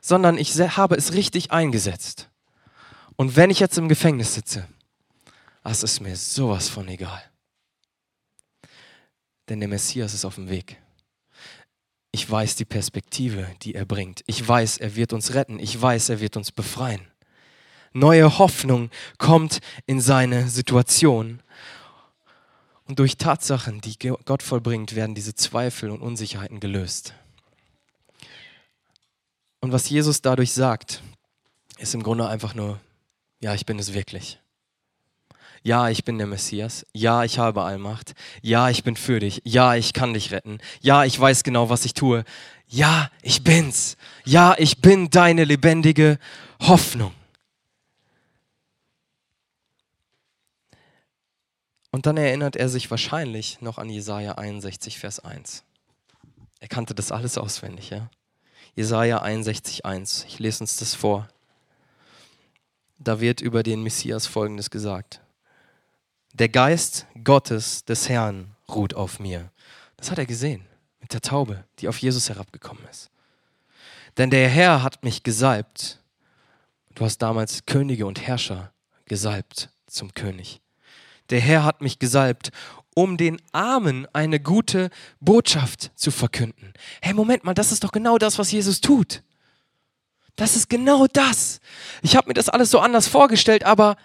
[0.00, 2.28] sondern ich habe es richtig eingesetzt.
[3.16, 4.66] Und wenn ich jetzt im Gefängnis sitze,
[5.62, 7.22] das ist mir sowas von egal.
[9.48, 10.78] Denn der Messias ist auf dem Weg.
[12.12, 14.22] Ich weiß die Perspektive, die er bringt.
[14.26, 15.58] Ich weiß, er wird uns retten.
[15.58, 17.06] Ich weiß, er wird uns befreien.
[17.92, 21.40] Neue Hoffnung kommt in seine Situation.
[22.86, 27.14] Und durch Tatsachen, die Gott vollbringt, werden diese Zweifel und Unsicherheiten gelöst.
[29.60, 31.02] Und was Jesus dadurch sagt,
[31.78, 32.80] ist im Grunde einfach nur,
[33.40, 34.38] ja, ich bin es wirklich.
[35.62, 36.86] Ja, ich bin der Messias.
[36.94, 38.14] Ja, ich habe Allmacht.
[38.40, 39.42] Ja, ich bin für dich.
[39.44, 40.58] Ja, ich kann dich retten.
[40.80, 42.24] Ja, ich weiß genau, was ich tue.
[42.66, 43.96] Ja, ich bin's.
[44.24, 46.18] Ja, ich bin deine lebendige
[46.60, 47.12] Hoffnung.
[51.90, 55.64] Und dann erinnert er sich wahrscheinlich noch an Jesaja 61, Vers 1.
[56.60, 58.08] Er kannte das alles auswendig, ja?
[58.74, 60.24] Jesaja 61, 1.
[60.28, 61.28] Ich lese uns das vor.
[62.98, 65.20] Da wird über den Messias Folgendes gesagt.
[66.32, 69.50] Der Geist Gottes des Herrn ruht auf mir.
[69.96, 70.64] Das hat er gesehen
[71.00, 73.10] mit der Taube, die auf Jesus herabgekommen ist.
[74.16, 75.98] Denn der Herr hat mich gesalbt.
[76.94, 78.72] Du hast damals Könige und Herrscher
[79.06, 80.60] gesalbt zum König.
[81.30, 82.50] Der Herr hat mich gesalbt,
[82.94, 86.72] um den Armen eine gute Botschaft zu verkünden.
[87.00, 89.22] Hey, Moment mal, das ist doch genau das, was Jesus tut.
[90.36, 91.60] Das ist genau das.
[92.02, 93.96] Ich habe mir das alles so anders vorgestellt, aber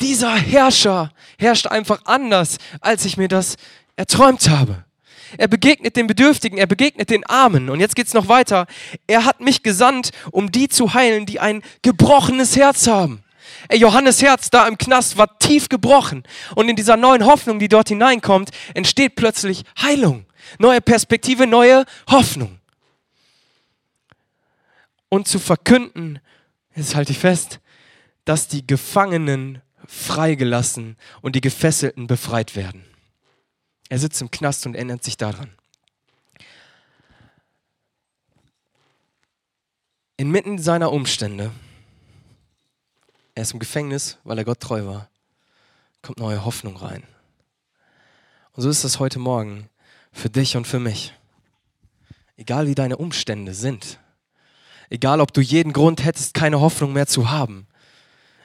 [0.00, 3.56] dieser Herrscher herrscht einfach anders, als ich mir das
[3.96, 4.84] erträumt habe.
[5.38, 7.70] Er begegnet den Bedürftigen, er begegnet den Armen.
[7.70, 8.66] Und jetzt geht es noch weiter.
[9.06, 13.22] Er hat mich gesandt, um die zu heilen, die ein gebrochenes Herz haben.
[13.68, 16.24] Ey, Johannes Herz da im Knast war tief gebrochen.
[16.54, 20.26] Und in dieser neuen Hoffnung, die dort hineinkommt, entsteht plötzlich Heilung.
[20.58, 22.58] Neue Perspektive, neue Hoffnung.
[25.08, 26.20] Und zu verkünden,
[26.74, 27.60] jetzt halte ich fest,
[28.24, 32.84] dass die Gefangenen freigelassen und die Gefesselten befreit werden.
[33.88, 35.50] Er sitzt im Knast und erinnert sich daran.
[40.16, 41.50] Inmitten seiner Umstände
[43.34, 45.08] er ist im Gefängnis, weil er Gott treu war.
[46.02, 47.02] Kommt neue Hoffnung rein.
[48.52, 49.68] Und so ist es heute Morgen
[50.12, 51.14] für dich und für mich.
[52.36, 54.00] Egal wie deine Umstände sind,
[54.88, 57.66] egal ob du jeden Grund hättest, keine Hoffnung mehr zu haben,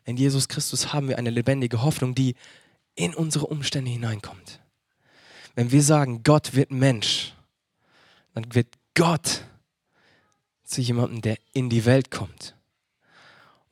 [0.05, 2.35] in Jesus Christus haben wir eine lebendige Hoffnung, die
[2.93, 4.61] in unsere Umstände hineinkommt.
[5.55, 7.33] Wenn wir sagen, Gott wird Mensch,
[8.33, 9.45] dann wird Gott
[10.63, 12.55] zu jemandem, der in die Welt kommt.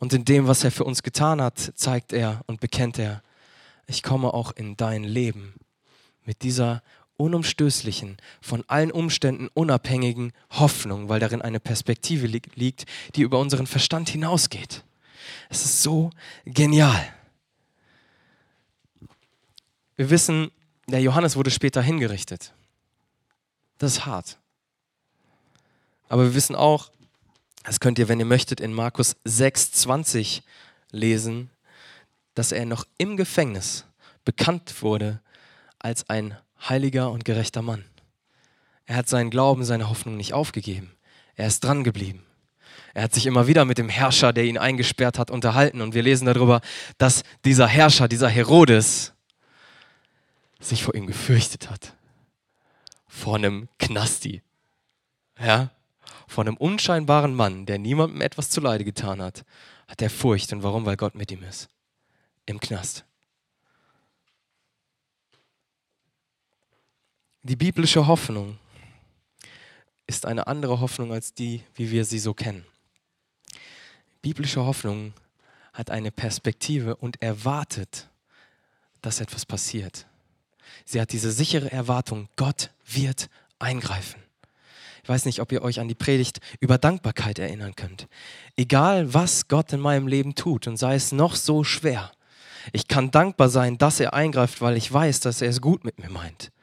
[0.04, 3.24] Und in dem, was er für uns getan hat, zeigt er und bekennt er,
[3.88, 5.54] ich komme auch in dein Leben
[6.26, 6.84] mit dieser
[7.16, 12.84] unumstößlichen, von allen Umständen unabhängigen Hoffnung, weil darin eine Perspektive li liegt,
[13.16, 14.84] die über unseren Verstand hinausgeht.
[15.50, 16.10] Es ist so
[16.44, 17.14] genial.
[19.96, 20.52] Wir wissen,
[20.86, 22.52] der Johannes wurde später hingerichtet.
[23.78, 24.38] Das ist hart.
[26.10, 26.92] Aber wir wissen auch,
[27.64, 30.42] das könnt ihr, wenn ihr möchtet, in Markus 6,20
[30.92, 31.50] lesen,
[32.36, 33.86] dass er noch im Gefängnis
[34.26, 35.22] bekannt wurde
[35.80, 36.38] als ein
[36.70, 37.84] heiliger und gerechter Mann.
[38.86, 40.92] Er hat seinen Glauben, seine Hoffnung nicht aufgegeben.
[41.36, 42.26] Er ist dran geblieben.
[42.94, 45.82] Er hat sich immer wieder mit dem Herrscher, der ihn eingesperrt hat, unterhalten.
[45.82, 46.62] Und wir lesen darüber,
[46.98, 49.14] dass dieser Herrscher, dieser Herodes,
[50.60, 51.94] sich vor ihm gefürchtet hat.
[53.08, 54.42] Vor einem Knasti.
[55.40, 55.72] Ja?
[56.34, 59.46] Von einem unscheinbaren Mann, der niemandem etwas zuleide getan hat,
[59.88, 60.52] hat er Furcht.
[60.52, 60.84] Und warum?
[60.84, 61.70] Weil Gott mit ihm ist.
[62.48, 63.06] Im Knast.
[67.44, 68.58] Die biblische Hoffnung
[70.08, 72.66] ist eine andere Hoffnung als die, wie wir sie so kennen.
[74.24, 75.14] Biblische Hoffnung
[75.72, 78.10] hat eine Perspektive und erwartet,
[79.04, 80.08] dass etwas passiert.
[80.84, 84.23] Sie hat diese sichere Erwartung, Gott wird eingreifen.
[85.04, 88.08] Ich weiß nicht, ob ihr euch an die Predigt über Dankbarkeit erinnern könnt.
[88.56, 92.12] Egal, was Gott in meinem Leben tut und sei es noch so schwer,
[92.72, 96.00] Ich kann dankbar sein, dass er eingreift, weil ich weiß, dass er es gut mit
[96.00, 96.54] mir meint.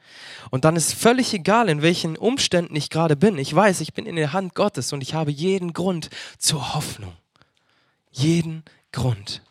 [0.49, 3.37] Und dann ist völlig egal, in welchen Umständen ich gerade bin.
[3.37, 7.13] Ich weiß, ich bin in der Hand Gottes und ich habe jeden Grund zur Hoffnung.
[8.11, 9.43] Jeden Grund.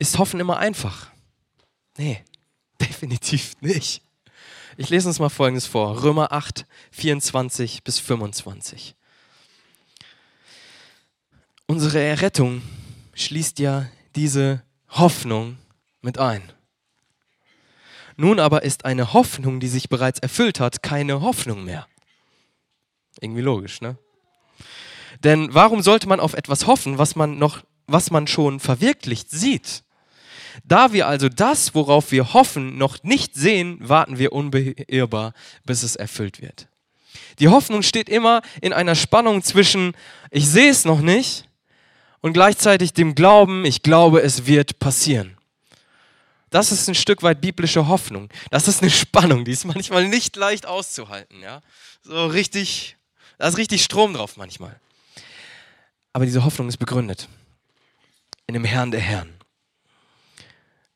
[0.00, 1.10] Ist Hoffen immer einfach?
[1.96, 2.24] Nee,
[2.80, 4.02] definitiv nicht.
[4.78, 6.02] Ich lese uns mal Folgendes vor.
[6.02, 8.94] Römer 8, 24 bis 25.
[11.66, 12.62] Unsere Errettung
[13.14, 15.58] schließt ja diese Hoffnung
[16.00, 16.52] mit ein.
[18.16, 21.86] Nun aber ist eine Hoffnung, die sich bereits erfüllt hat, keine Hoffnung mehr.
[23.20, 23.98] Irgendwie logisch, ne?
[25.22, 29.84] Denn warum sollte man auf etwas hoffen, was man noch, was man schon verwirklicht sieht?
[30.64, 35.32] Da wir also das, worauf wir hoffen, noch nicht sehen, warten wir unbeirrbar,
[35.64, 36.68] bis es erfüllt wird.
[37.38, 39.94] Die Hoffnung steht immer in einer Spannung zwischen
[40.30, 41.48] ich sehe es noch nicht
[42.20, 45.36] und gleichzeitig dem Glauben, ich glaube, es wird passieren.
[46.50, 48.28] Das ist ein Stück weit biblische Hoffnung.
[48.50, 51.40] Das ist eine Spannung, die ist manchmal nicht leicht auszuhalten.
[51.40, 51.62] Ja?
[52.02, 52.96] So richtig,
[53.38, 54.78] da ist richtig Strom drauf manchmal.
[56.12, 57.28] Aber diese Hoffnung ist begründet
[58.46, 59.32] in dem Herrn der Herren.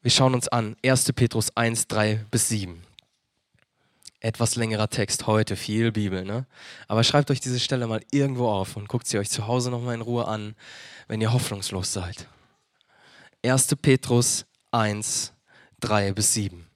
[0.07, 1.14] Wir schauen uns an 1.
[1.14, 2.81] Petrus 1, 3 bis 7.
[4.21, 6.47] Etwas längerer Text heute, viel Bibel, ne?
[6.87, 9.97] Aber schreibt euch diese Stelle mal irgendwo auf und guckt sie euch zu Hause nochmal
[9.97, 10.55] in Ruhe an,
[11.09, 12.29] wenn ihr hoffnungslos seid.
[13.45, 13.75] 1.
[13.83, 15.33] Petrus 1,
[15.81, 16.69] 3 bis 7.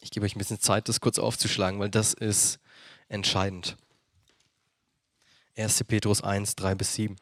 [0.00, 2.60] Ich gebe euch ein bisschen Zeit, das kurz aufzuschlagen, weil das ist
[3.10, 3.76] entscheidend.
[5.58, 5.84] 1.
[5.84, 7.16] Petrus 1, 3 bis 7.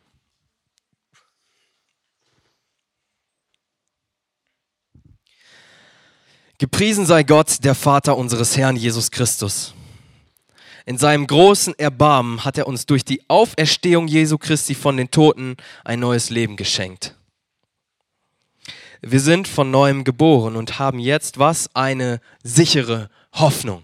[6.60, 9.72] Gepriesen sei Gott, der Vater unseres Herrn Jesus Christus.
[10.84, 15.56] In seinem großen Erbarmen hat er uns durch die Auferstehung Jesu Christi von den Toten
[15.86, 17.16] ein neues Leben geschenkt.
[19.00, 21.74] Wir sind von neuem geboren und haben jetzt was?
[21.74, 23.82] Eine sichere Hoffnung.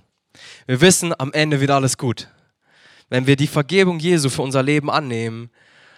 [0.66, 2.28] Wir wissen, am Ende wird alles gut.
[3.08, 5.48] Wenn wir die Vergebung Jesu für unser Leben annehmen,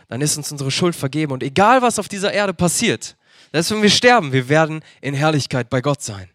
[0.06, 1.32] dann ist uns unsere Schuld vergeben.
[1.32, 3.16] Und egal, was auf dieser Erde passiert,
[3.50, 6.30] selbst wenn wir sterben, wir werden in Herrlichkeit bei Gott sein.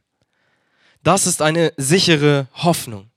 [1.03, 3.09] Das ist eine sichere Hoffnung.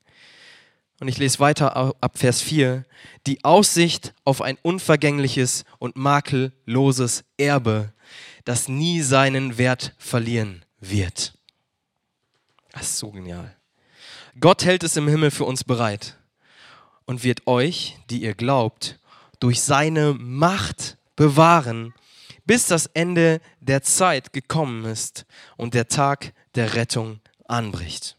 [0.98, 2.84] Und ich lese weiter ab Vers 4.
[3.26, 7.92] Die Aussicht auf ein unvergängliches und makelloses Erbe,
[8.44, 11.34] das nie seinen Wert verlieren wird.
[12.72, 13.56] Das ist so genial.
[14.40, 16.18] Gott hält es im Himmel für uns bereit
[17.04, 18.98] und wird euch, die ihr glaubt,
[19.38, 21.94] durch seine Macht bewahren,
[22.46, 25.24] bis das Ende der Zeit gekommen ist
[25.56, 28.16] und der Tag der Rettung anbricht.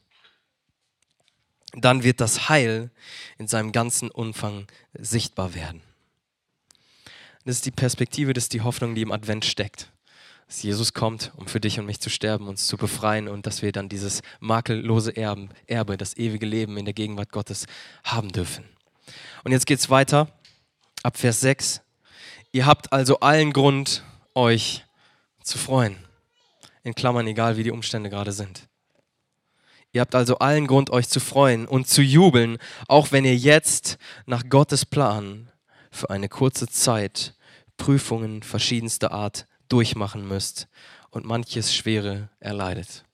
[1.74, 2.92] Dann wird das Heil
[3.38, 5.82] in seinem ganzen Umfang sichtbar werden.
[7.46, 9.92] Das ist die Perspektive, das ist die Hoffnung, die im Advent steckt
[10.48, 13.62] dass Jesus kommt, um für dich und mich zu sterben, uns zu befreien und dass
[13.62, 17.68] wir dann dieses makellose Erben, Erbe, das ewige Leben in der Gegenwart Gottes
[18.04, 18.64] haben dürfen.
[19.44, 20.30] Und jetzt geht es weiter,
[21.04, 21.82] ab Vers 6.
[22.54, 24.86] Ihr habt also allen Grund, euch
[25.44, 25.98] zu freuen.
[26.84, 28.67] In Klammern, egal wie die Umstände gerade sind.
[29.98, 33.98] Ihr habt also allen Grund, euch zu freuen und zu jubeln, auch wenn ihr jetzt
[34.28, 35.50] nach Gottes Plan
[35.90, 37.34] für eine kurze Zeit
[37.78, 40.68] Prüfungen verschiedenster Art durchmachen müsst
[41.10, 43.06] und manches Schwere erleidet.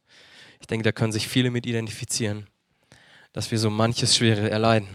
[0.59, 2.47] Ich denke, da können sich viele mit identifizieren,
[3.31, 4.89] dass wir so manches Schwere erleiden,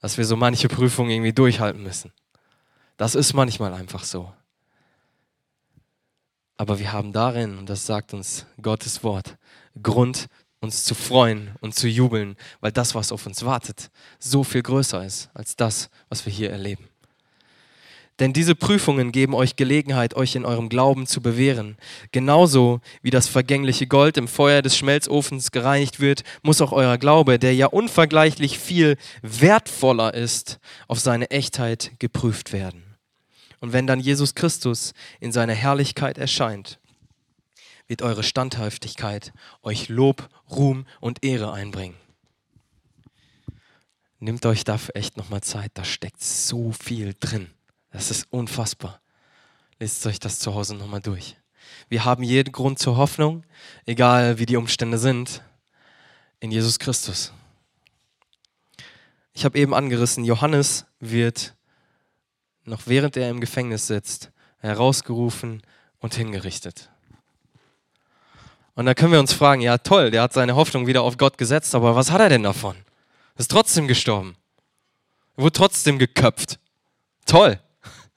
[0.00, 2.12] dass wir so manche Prüfungen irgendwie durchhalten müssen.
[2.98, 4.32] Das ist manchmal einfach so.
[6.56, 9.38] Aber wir haben darin, und das sagt uns Gottes Wort,
[9.82, 10.28] Grund,
[10.60, 15.04] uns zu freuen und zu jubeln, weil das, was auf uns wartet, so viel größer
[15.04, 16.88] ist als das, was wir hier erleben.
[18.18, 21.76] Denn diese Prüfungen geben euch Gelegenheit, euch in eurem Glauben zu bewähren.
[22.10, 27.38] Genauso wie das vergängliche Gold im Feuer des Schmelzofens gereinigt wird, muss auch euer Glaube,
[27.38, 32.82] der ja unvergleichlich viel wertvoller ist, auf seine Echtheit geprüft werden.
[33.60, 36.80] Und wenn dann Jesus Christus in seiner Herrlichkeit erscheint,
[37.86, 41.96] wird eure Standhaftigkeit euch Lob, Ruhm und Ehre einbringen.
[44.20, 47.50] Nehmt euch dafür echt nochmal Zeit, da steckt so viel drin.
[47.90, 49.00] Das ist unfassbar.
[49.78, 51.36] Lest euch das zu Hause nochmal durch.
[51.88, 53.44] Wir haben jeden Grund zur Hoffnung,
[53.86, 55.42] egal wie die Umstände sind,
[56.40, 57.32] in Jesus Christus.
[59.32, 61.54] Ich habe eben angerissen, Johannes wird
[62.64, 65.62] noch während er im Gefängnis sitzt, herausgerufen
[65.98, 66.90] und hingerichtet.
[68.78, 71.36] Und da können wir uns fragen, ja toll, der hat seine Hoffnung wieder auf Gott
[71.36, 72.76] gesetzt, aber was hat er denn davon?
[73.36, 74.36] Ist trotzdem gestorben.
[75.34, 76.60] Wurde trotzdem geköpft.
[77.26, 77.58] Toll.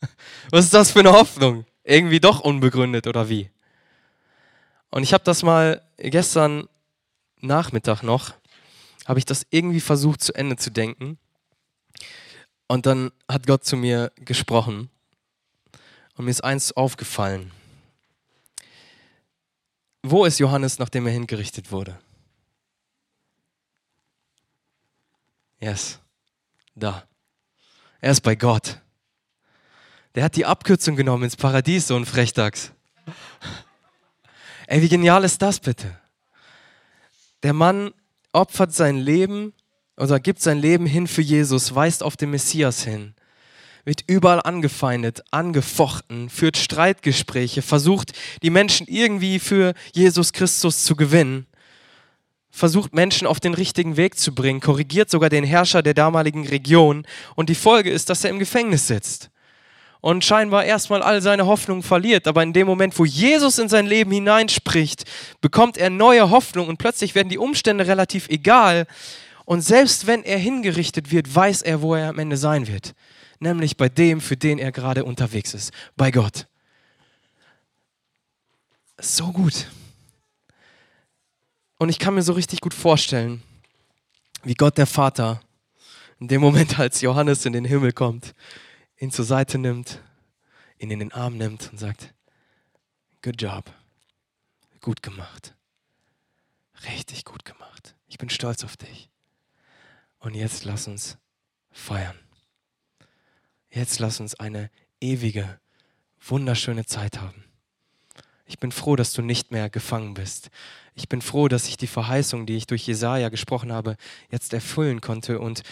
[0.52, 1.66] Was ist das für eine Hoffnung?
[1.84, 3.50] irgendwie doch unbegründet oder wie?
[4.90, 6.68] Und ich habe das mal gestern
[7.40, 8.34] Nachmittag noch,
[9.08, 11.18] habe ich das irgendwie versucht zu Ende zu denken.
[12.68, 14.90] Und dann hat Gott zu mir gesprochen.
[16.16, 17.52] Und mir ist eins aufgefallen.
[20.04, 22.00] Wo ist Johannes, nachdem er hingerichtet wurde?
[25.60, 26.00] Yes,
[26.76, 27.08] da.
[28.00, 28.80] Er ist bei Gott.
[30.16, 32.72] Der hat die Abkürzung genommen ins Paradies, so ein Frechdachs.
[34.68, 36.00] Ey, wie genial ist das bitte?
[37.44, 37.94] Der Mann
[38.34, 39.54] opfert sein Leben
[39.98, 43.14] oder gibt sein Leben hin für Jesus, weist auf den Messias hin,
[43.86, 51.48] wird überall angefeindet, angefochten, führt Streitgespräche, versucht die Menschen irgendwie für Jesus Christus zu gewinnen,
[52.50, 57.06] versucht Menschen auf den richtigen Weg zu bringen, korrigiert sogar den Herrscher der damaligen Region
[57.36, 59.32] und die Folge ist, dass er im Gefängnis sitzt
[60.02, 62.28] und scheinbar erstmal all seine Hoffnung verliert.
[62.28, 65.06] Aber in dem Moment, wo Jesus in sein Leben hineinspricht,
[65.40, 68.88] bekommt er neue Hoffnung und plötzlich werden die Umstände relativ egal.
[69.46, 72.94] Und selbst wenn er hingerichtet wird, weiß er, wo er am Ende sein wird.
[73.42, 76.48] Nämlich bei dem, für den er gerade unterwegs ist, bei Gott.
[79.00, 79.68] So gut.
[81.80, 83.42] Und ich kann mir so richtig gut vorstellen,
[84.44, 85.42] wie Gott der Vater
[86.20, 88.36] in dem Moment, als Johannes in den Himmel kommt,
[89.00, 90.00] ihn zur Seite nimmt,
[90.78, 92.14] ihn in den Arm nimmt und sagt,
[93.24, 93.74] good job,
[94.82, 95.56] gut gemacht,
[96.86, 99.10] richtig gut gemacht, ich bin stolz auf dich.
[100.20, 101.18] Und jetzt lass uns
[101.72, 102.20] feiern.
[103.72, 105.60] Jetzt lass uns eine ewige,
[106.20, 107.46] wunderschöne Zeit haben.
[108.46, 110.50] Ich bin froh, dass du nicht mehr gefangen bist.
[110.94, 113.96] Ich bin froh, dass ich die Verheißung, die ich durch Jesaja gesprochen habe,
[114.30, 115.64] jetzt erfüllen konnte und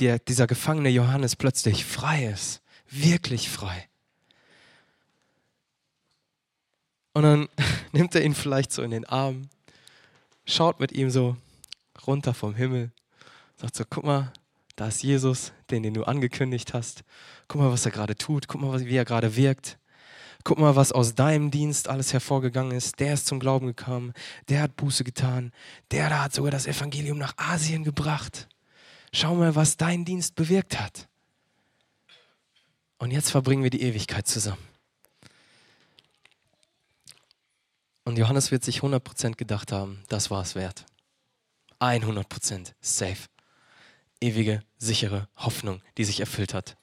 [0.00, 3.88] der, dieser gefangene Johannes plötzlich frei ist wirklich frei.
[7.12, 7.48] Und dann
[7.92, 9.48] nimmt er ihn vielleicht so in den Arm,
[10.44, 11.36] schaut mit ihm so
[12.06, 12.90] runter vom Himmel,
[13.56, 14.32] sagt so, guck mal,
[14.76, 17.02] da ist Jesus, den, den du angekündigt hast.
[17.48, 18.46] Guck mal, was er gerade tut.
[18.46, 19.78] Guck mal, wie er gerade wirkt.
[20.44, 23.00] Guck mal, was aus deinem Dienst alles hervorgegangen ist.
[23.00, 24.12] Der ist zum Glauben gekommen.
[24.48, 25.50] Der hat Buße getan.
[25.90, 28.48] Der da hat sogar das Evangelium nach Asien gebracht.
[29.12, 31.08] Schau mal, was dein Dienst bewirkt hat.
[32.98, 34.62] Und jetzt verbringen wir die Ewigkeit zusammen.
[38.04, 40.84] Und Johannes wird sich 100% gedacht haben, das war es wert.
[41.80, 43.26] 100% safe.
[44.20, 46.76] Ewige, sichere Hoffnung, die sich erfüllt hat.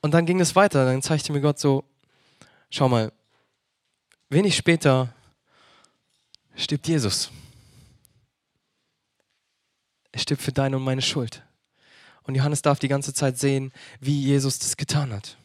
[0.00, 0.84] Und dann ging es weiter.
[0.84, 1.84] Dann zeigte mir Gott so,
[2.70, 3.12] schau mal,
[4.28, 5.12] wenig später
[6.56, 7.30] stirbt Jesus.
[10.12, 11.42] Er stirbt für deine und meine Schuld.
[12.24, 15.36] Und Johannes darf die ganze Zeit sehen, wie Jesus das getan hat.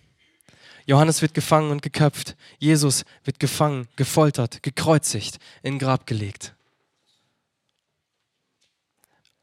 [0.87, 2.35] Johannes wird gefangen und geköpft.
[2.59, 6.54] Jesus wird gefangen, gefoltert, gekreuzigt, in Grab gelegt.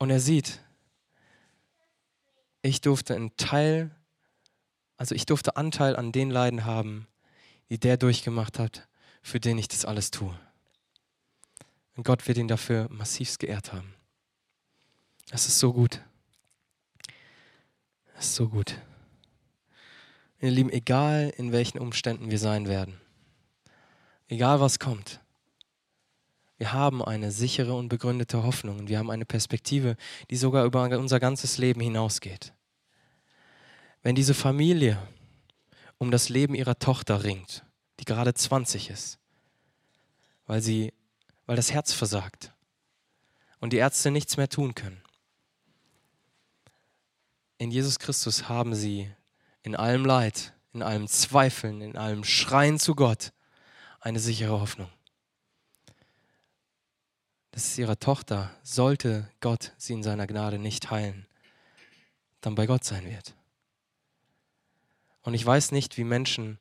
[0.03, 0.59] Und er sieht,
[2.61, 3.93] ich durfte einen Teil,
[4.97, 7.07] also ich durfte Anteil an den Leiden haben,
[7.71, 8.89] die der durchgemacht hat,
[9.23, 10.37] für den ich das alles tue.
[11.95, 13.95] Und Gott wird ihn dafür massivst geehrt haben.
[15.31, 16.01] Das ist so gut.
[18.17, 18.75] Das ist so gut.
[20.41, 23.01] Ihr Lieben, egal in welchen Umständen wir sein werden,
[24.27, 25.21] egal was kommt,
[26.63, 29.97] wir haben eine sichere und begründete Hoffnung und wir haben eine Perspektive,
[30.31, 32.53] die sogar über unser ganzes Leben hinausgeht.
[34.05, 34.97] Wenn diese Familie
[35.99, 37.65] um das Leben ihrer Tochter ringt,
[37.99, 39.19] die gerade 20 ist,
[40.47, 40.93] weil, sie,
[41.47, 42.53] weil das Herz versagt
[43.59, 45.03] und die Ärzte nichts mehr tun können,
[47.59, 49.11] in Jesus Christus haben sie
[49.65, 53.33] in allem Leid, in allem Zweifeln, in allem Schreien zu Gott
[53.99, 54.91] eine sichere Hoffnung.
[57.53, 61.27] Dass es ihrer Tochter, sollte Gott sie in seiner Gnade nicht heilen,
[62.41, 63.35] dann bei Gott sein wird.
[65.23, 66.59] Und ich weiß nicht, wie Menschen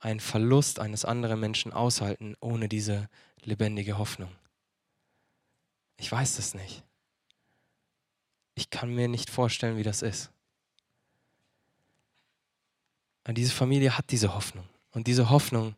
[0.00, 3.08] einen Verlust eines anderen Menschen aushalten ohne diese
[3.42, 4.34] lebendige Hoffnung.
[5.98, 6.82] Ich weiß das nicht.
[8.54, 10.30] Ich kann mir nicht vorstellen, wie das ist.
[13.28, 14.66] Und diese Familie hat diese Hoffnung.
[14.92, 15.76] Und diese Hoffnung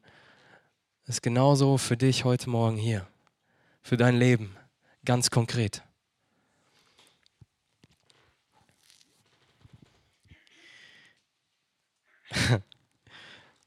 [1.06, 3.06] ist genauso für dich heute Morgen hier.
[3.82, 4.56] Für dein Leben.
[5.04, 5.82] Ganz konkret.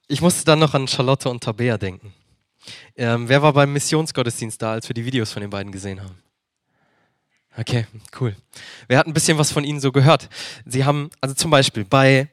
[0.07, 2.13] Ich musste dann noch an Charlotte und Tabea denken.
[2.95, 6.22] Ähm, wer war beim Missionsgottesdienst da, als wir die Videos von den beiden gesehen haben?
[7.57, 7.88] Okay,
[8.20, 8.36] cool.
[8.88, 10.30] Wer hat ein bisschen was von ihnen so gehört?
[10.66, 12.30] Sie haben, also zum Beispiel bei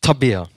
[0.00, 0.48] Tabea,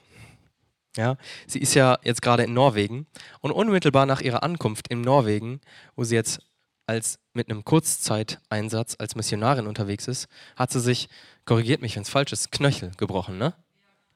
[0.95, 1.17] Ja,
[1.47, 3.07] sie ist ja jetzt gerade in Norwegen
[3.41, 5.59] und unmittelbar nach ihrer Ankunft in Norwegen,
[5.95, 6.39] wo sie jetzt
[6.85, 11.09] als mit einem Kurzzeiteinsatz als Missionarin unterwegs ist, hat sie sich,
[11.45, 13.53] korrigiert mich, wenn es falsch ist, Knöchel gebrochen, ne?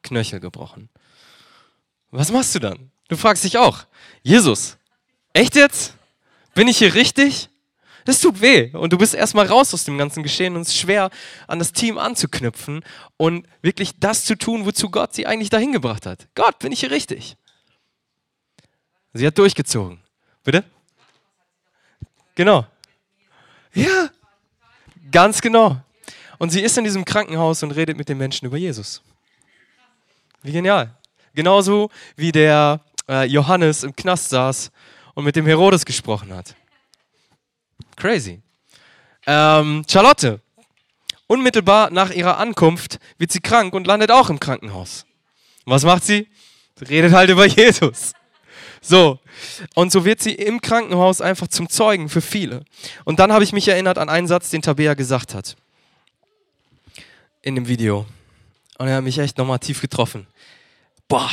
[0.04, 0.90] Knöchel gebrochen.
[2.12, 2.92] Was machst du dann?
[3.08, 3.86] Du fragst dich auch,
[4.22, 4.78] Jesus,
[5.34, 5.94] echt jetzt?
[6.54, 7.50] Bin ich hier richtig?
[8.06, 10.78] Das tut weh und du bist erstmal raus aus dem ganzen Geschehen und es ist
[10.78, 11.10] schwer,
[11.46, 12.84] an das Team anzuknüpfen
[13.18, 16.28] und wirklich das zu tun, wozu Gott sie eigentlich dahin gebracht hat.
[16.34, 17.36] Gott, bin ich hier richtig?
[19.14, 20.00] Sie hat durchgezogen.
[20.44, 20.64] Bitte?
[22.38, 22.68] Genau.
[23.74, 24.10] Ja,
[25.12, 25.82] ganz genau.
[26.38, 29.02] Und sie ist in diesem Krankenhaus und redet mit den Menschen über Jesus.
[30.44, 30.96] Wie genial.
[31.34, 34.70] Genauso wie der äh, Johannes im Knast saß
[35.16, 36.54] und mit dem Herodes gesprochen hat.
[37.96, 38.40] Crazy.
[39.26, 40.40] Ähm, Charlotte,
[41.26, 45.08] unmittelbar nach ihrer Ankunft wird sie krank und landet auch im Krankenhaus.
[45.66, 46.28] Was macht sie?
[46.76, 48.14] Sie redet halt über Jesus.
[48.88, 49.20] So,
[49.76, 52.64] und so wird sie im Krankenhaus einfach zum Zeugen für viele.
[53.04, 55.58] Und dann habe ich mich erinnert an einen Satz, den Tabea gesagt hat.
[57.42, 58.06] In dem Video.
[58.78, 60.26] Und er hat mich echt nochmal tief getroffen.
[61.10, 61.32] Boah,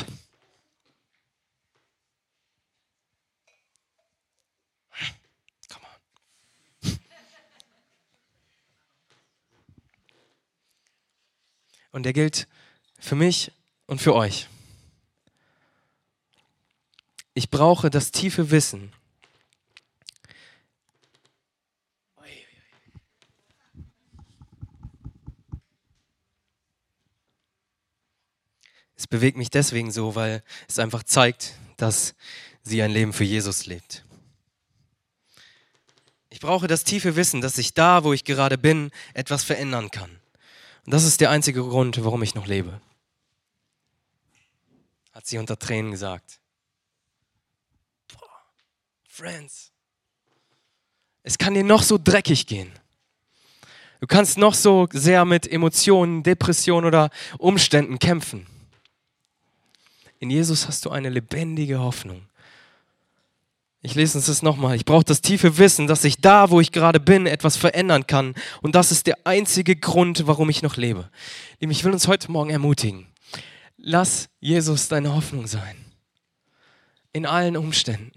[11.95, 12.49] Und der gilt
[12.99, 13.53] für mich
[13.87, 14.49] und für euch.
[17.35, 18.93] Ich brauche das tiefe Wissen.
[28.97, 32.14] Es bewegt mich deswegen so, weil es einfach zeigt, dass
[32.62, 34.05] sie ein Leben für Jesus lebt.
[36.30, 40.11] Ich brauche das tiefe Wissen, dass ich da, wo ich gerade bin, etwas verändern kann.
[40.87, 42.80] Und das ist der einzige Grund, warum ich noch lebe.
[45.12, 46.41] Hat sie unter Tränen gesagt.
[49.17, 49.71] Friends,
[51.23, 52.73] es kann dir noch so dreckig gehen.
[54.01, 58.45] Du kannst noch so sehr mit Emotionen, Depressionen oder Umständen kämpfen.
[60.19, 62.23] In Jesus hast du eine lebendige Hoffnung.
[63.83, 64.75] Ich lese uns das nochmal.
[64.75, 68.35] Ich brauche das tiefe Wissen, dass ich da, wo ich gerade bin, etwas verändern kann.
[68.62, 71.09] Und das ist der einzige Grund, warum ich noch lebe.
[71.61, 73.07] Ich will uns heute Morgen ermutigen.
[73.77, 75.77] Lass Jesus deine Hoffnung sein.
[77.12, 78.11] In allen Umständen.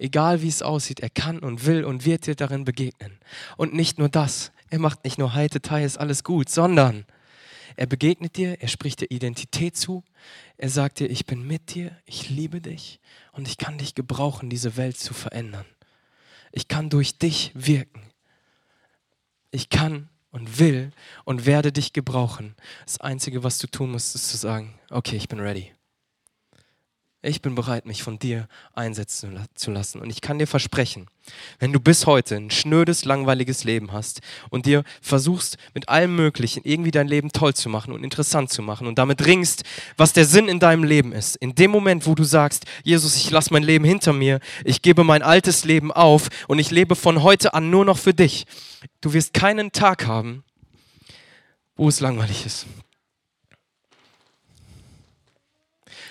[0.00, 3.18] Egal wie es aussieht, er kann und will und wird dir darin begegnen.
[3.58, 4.50] Und nicht nur das.
[4.70, 7.04] Er macht nicht nur heite Teil, ist alles gut, sondern
[7.76, 10.02] er begegnet dir, er spricht dir Identität zu,
[10.56, 12.98] er sagt dir, ich bin mit dir, ich liebe dich
[13.32, 15.66] und ich kann dich gebrauchen, diese Welt zu verändern.
[16.50, 18.02] Ich kann durch dich wirken.
[19.50, 20.92] Ich kann und will
[21.26, 22.54] und werde dich gebrauchen.
[22.86, 25.72] Das Einzige, was du tun musst, ist zu sagen, okay, ich bin ready.
[27.22, 30.00] Ich bin bereit, mich von dir einsetzen zu lassen.
[30.00, 31.06] Und ich kann dir versprechen,
[31.58, 36.62] wenn du bis heute ein schnödes, langweiliges Leben hast und dir versuchst, mit allem Möglichen
[36.64, 39.64] irgendwie dein Leben toll zu machen und interessant zu machen und damit ringst,
[39.98, 43.30] was der Sinn in deinem Leben ist, in dem Moment, wo du sagst, Jesus, ich
[43.30, 47.22] lasse mein Leben hinter mir, ich gebe mein altes Leben auf und ich lebe von
[47.22, 48.46] heute an nur noch für dich,
[49.02, 50.42] du wirst keinen Tag haben,
[51.76, 52.64] wo es langweilig ist.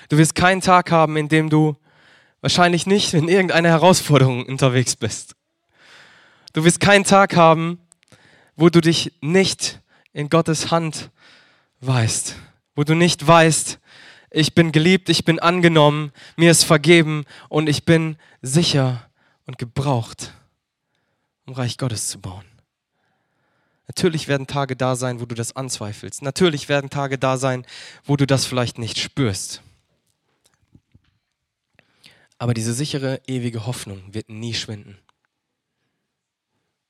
[0.10, 1.76] Du wirst keinen Tag haben, in dem du
[2.41, 5.36] wahrscheinlich nicht in irgendeiner Herausforderung unterwegs bist.
[6.53, 7.80] Du wirst keinen Tag haben,
[8.55, 9.80] wo du dich nicht
[10.12, 11.12] in Gottes Hand
[11.82, 12.36] weißt,
[12.76, 13.80] wo du nicht weißt,
[14.32, 19.10] ich bin geliebt, ich bin angenommen, mir ist vergeben und ich bin sicher
[19.45, 20.34] und gebraucht,
[21.45, 22.45] um Reich Gottes zu bauen.
[23.88, 26.22] Natürlich werden Tage da sein, wo du das anzweifelst.
[26.22, 27.66] Natürlich werden Tage da sein,
[28.05, 29.64] wo du das vielleicht nicht spürst.
[32.39, 34.97] Aber diese sichere, ewige Hoffnung wird nie schwinden.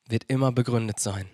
[0.08, 1.28] Wird immer begründet sein.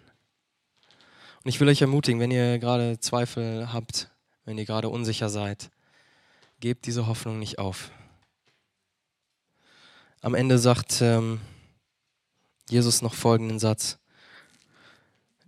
[1.43, 4.09] Und ich will euch ermutigen, wenn ihr gerade Zweifel habt,
[4.45, 5.69] wenn ihr gerade unsicher seid,
[6.61, 7.91] gebt diese Hoffnung nicht auf.
[10.21, 11.41] Am Ende sagt ähm,
[12.69, 13.99] Jesus noch folgenden Satz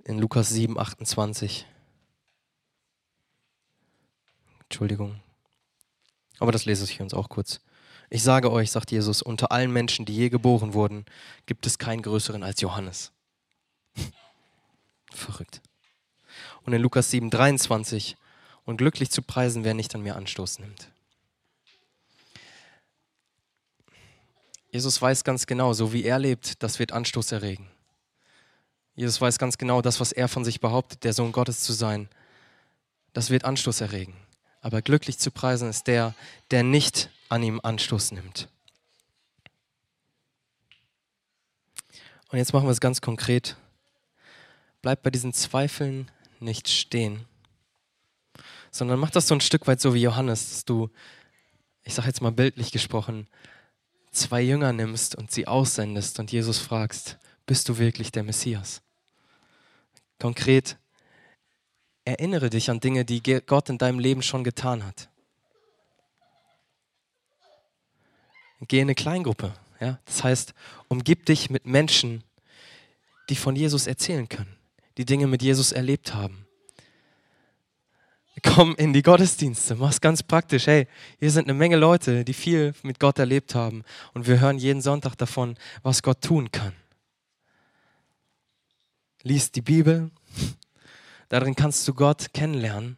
[0.04, 1.66] in Lukas 7, 28.
[4.64, 5.22] Entschuldigung.
[6.40, 7.62] Aber das lese ich uns auch kurz.
[8.10, 11.06] Ich sage euch, sagt Jesus, unter allen Menschen, die je geboren wurden,
[11.46, 13.12] gibt es keinen größeren als Johannes.
[15.12, 15.62] Verrückt.
[16.64, 18.16] Und in Lukas 7, 23,
[18.66, 20.92] und glücklich zu preisen, wer nicht an mir Anstoß nimmt.
[24.70, 27.70] Jesus weiß ganz genau, so wie er lebt, das wird Anstoß erregen.
[28.96, 32.10] Jesus weiß ganz genau, das, was er von sich behauptet, der Sohn Gottes zu sein,
[33.14, 34.16] das wird Anstoß erregen.
[34.62, 36.14] Aber glücklich zu preisen ist der,
[36.52, 38.50] der nicht an ihm Anstoß nimmt.
[42.30, 43.56] Und jetzt machen wir es ganz konkret.
[44.82, 47.26] Bleib bei diesen Zweifeln nicht stehen,
[48.72, 50.90] sondern mach das so ein Stück weit so wie Johannes, dass du,
[51.84, 53.28] ich sage jetzt mal bildlich gesprochen,
[54.12, 58.82] zwei Jünger nimmst und sie aussendest und Jesus fragst, bist du wirklich der Messias?
[60.20, 60.78] Konkret,
[62.04, 65.10] erinnere dich an Dinge, die Gott in deinem Leben schon getan hat.
[68.62, 69.54] Geh in eine Kleingruppe.
[69.80, 70.00] Ja?
[70.06, 70.54] Das heißt,
[70.88, 72.24] umgib dich mit Menschen,
[73.30, 74.56] die von Jesus erzählen können,
[74.98, 76.46] die Dinge mit Jesus erlebt haben.
[78.44, 80.68] Komm in die Gottesdienste, mach's ganz praktisch.
[80.68, 80.88] Hey,
[81.20, 83.84] hier sind eine Menge Leute, die viel mit Gott erlebt haben
[84.14, 86.74] und wir hören jeden Sonntag davon, was Gott tun kann.
[89.24, 90.12] Lies die Bibel,
[91.30, 92.98] darin kannst du Gott kennenlernen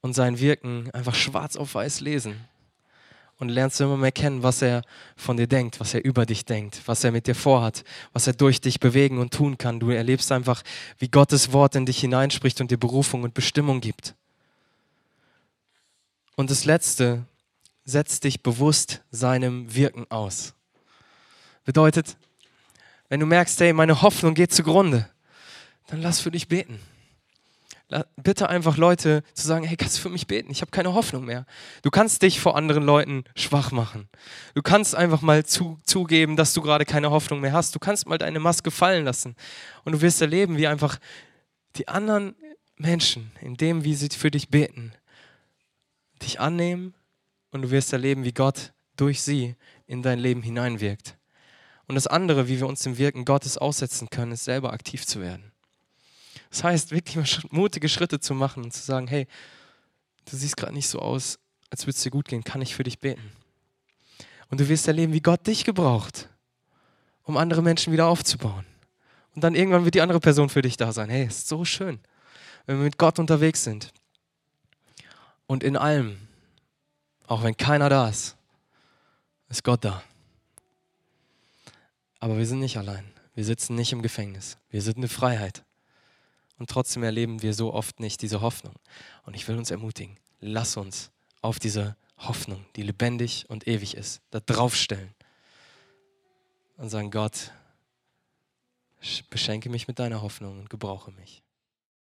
[0.00, 2.48] und sein Wirken einfach schwarz auf weiß lesen
[3.42, 4.82] und lernst du immer mehr kennen, was er
[5.16, 7.82] von dir denkt, was er über dich denkt, was er mit dir vorhat,
[8.12, 9.80] was er durch dich bewegen und tun kann.
[9.80, 10.62] Du erlebst einfach,
[11.00, 14.14] wie Gottes Wort in dich hineinspricht und dir Berufung und Bestimmung gibt.
[16.36, 17.24] Und das Letzte,
[17.84, 20.54] setz dich bewusst seinem Wirken aus.
[21.64, 22.16] Bedeutet,
[23.08, 25.08] wenn du merkst, hey, meine Hoffnung geht zugrunde,
[25.88, 26.78] dann lass für dich beten
[28.16, 30.50] bitte einfach Leute zu sagen, hey, kannst du für mich beten?
[30.50, 31.46] Ich habe keine Hoffnung mehr.
[31.82, 34.08] Du kannst dich vor anderen Leuten schwach machen.
[34.54, 37.74] Du kannst einfach mal zu, zugeben, dass du gerade keine Hoffnung mehr hast.
[37.74, 39.36] Du kannst mal deine Maske fallen lassen
[39.84, 40.98] und du wirst erleben, wie einfach
[41.76, 42.34] die anderen
[42.76, 44.92] Menschen, in dem, wie sie für dich beten,
[46.22, 46.94] dich annehmen
[47.50, 51.16] und du wirst erleben, wie Gott durch sie in dein Leben hineinwirkt.
[51.86, 55.20] Und das andere, wie wir uns dem Wirken Gottes aussetzen können, ist selber aktiv zu
[55.20, 55.51] werden.
[56.52, 59.26] Das heißt, wirklich mal mutige Schritte zu machen und zu sagen, hey,
[60.26, 61.38] du siehst gerade nicht so aus,
[61.70, 63.32] als würde es dir gut gehen, kann ich für dich beten.
[64.50, 66.28] Und du wirst erleben, wie Gott dich gebraucht,
[67.22, 68.66] um andere Menschen wieder aufzubauen.
[69.34, 71.08] Und dann irgendwann wird die andere Person für dich da sein.
[71.08, 71.98] Hey, ist so schön,
[72.66, 73.90] wenn wir mit Gott unterwegs sind.
[75.46, 76.18] Und in allem,
[77.26, 78.36] auch wenn keiner da ist,
[79.48, 80.02] ist Gott da.
[82.20, 83.10] Aber wir sind nicht allein.
[83.34, 84.58] Wir sitzen nicht im Gefängnis.
[84.68, 85.64] Wir sind eine Freiheit.
[86.62, 88.76] Und trotzdem erleben wir so oft nicht diese Hoffnung.
[89.24, 91.10] Und ich will uns ermutigen, lass uns
[91.40, 95.12] auf diese Hoffnung, die lebendig und ewig ist, da draufstellen
[96.76, 97.50] und sagen, Gott,
[99.28, 101.42] beschenke mich mit deiner Hoffnung und gebrauche mich.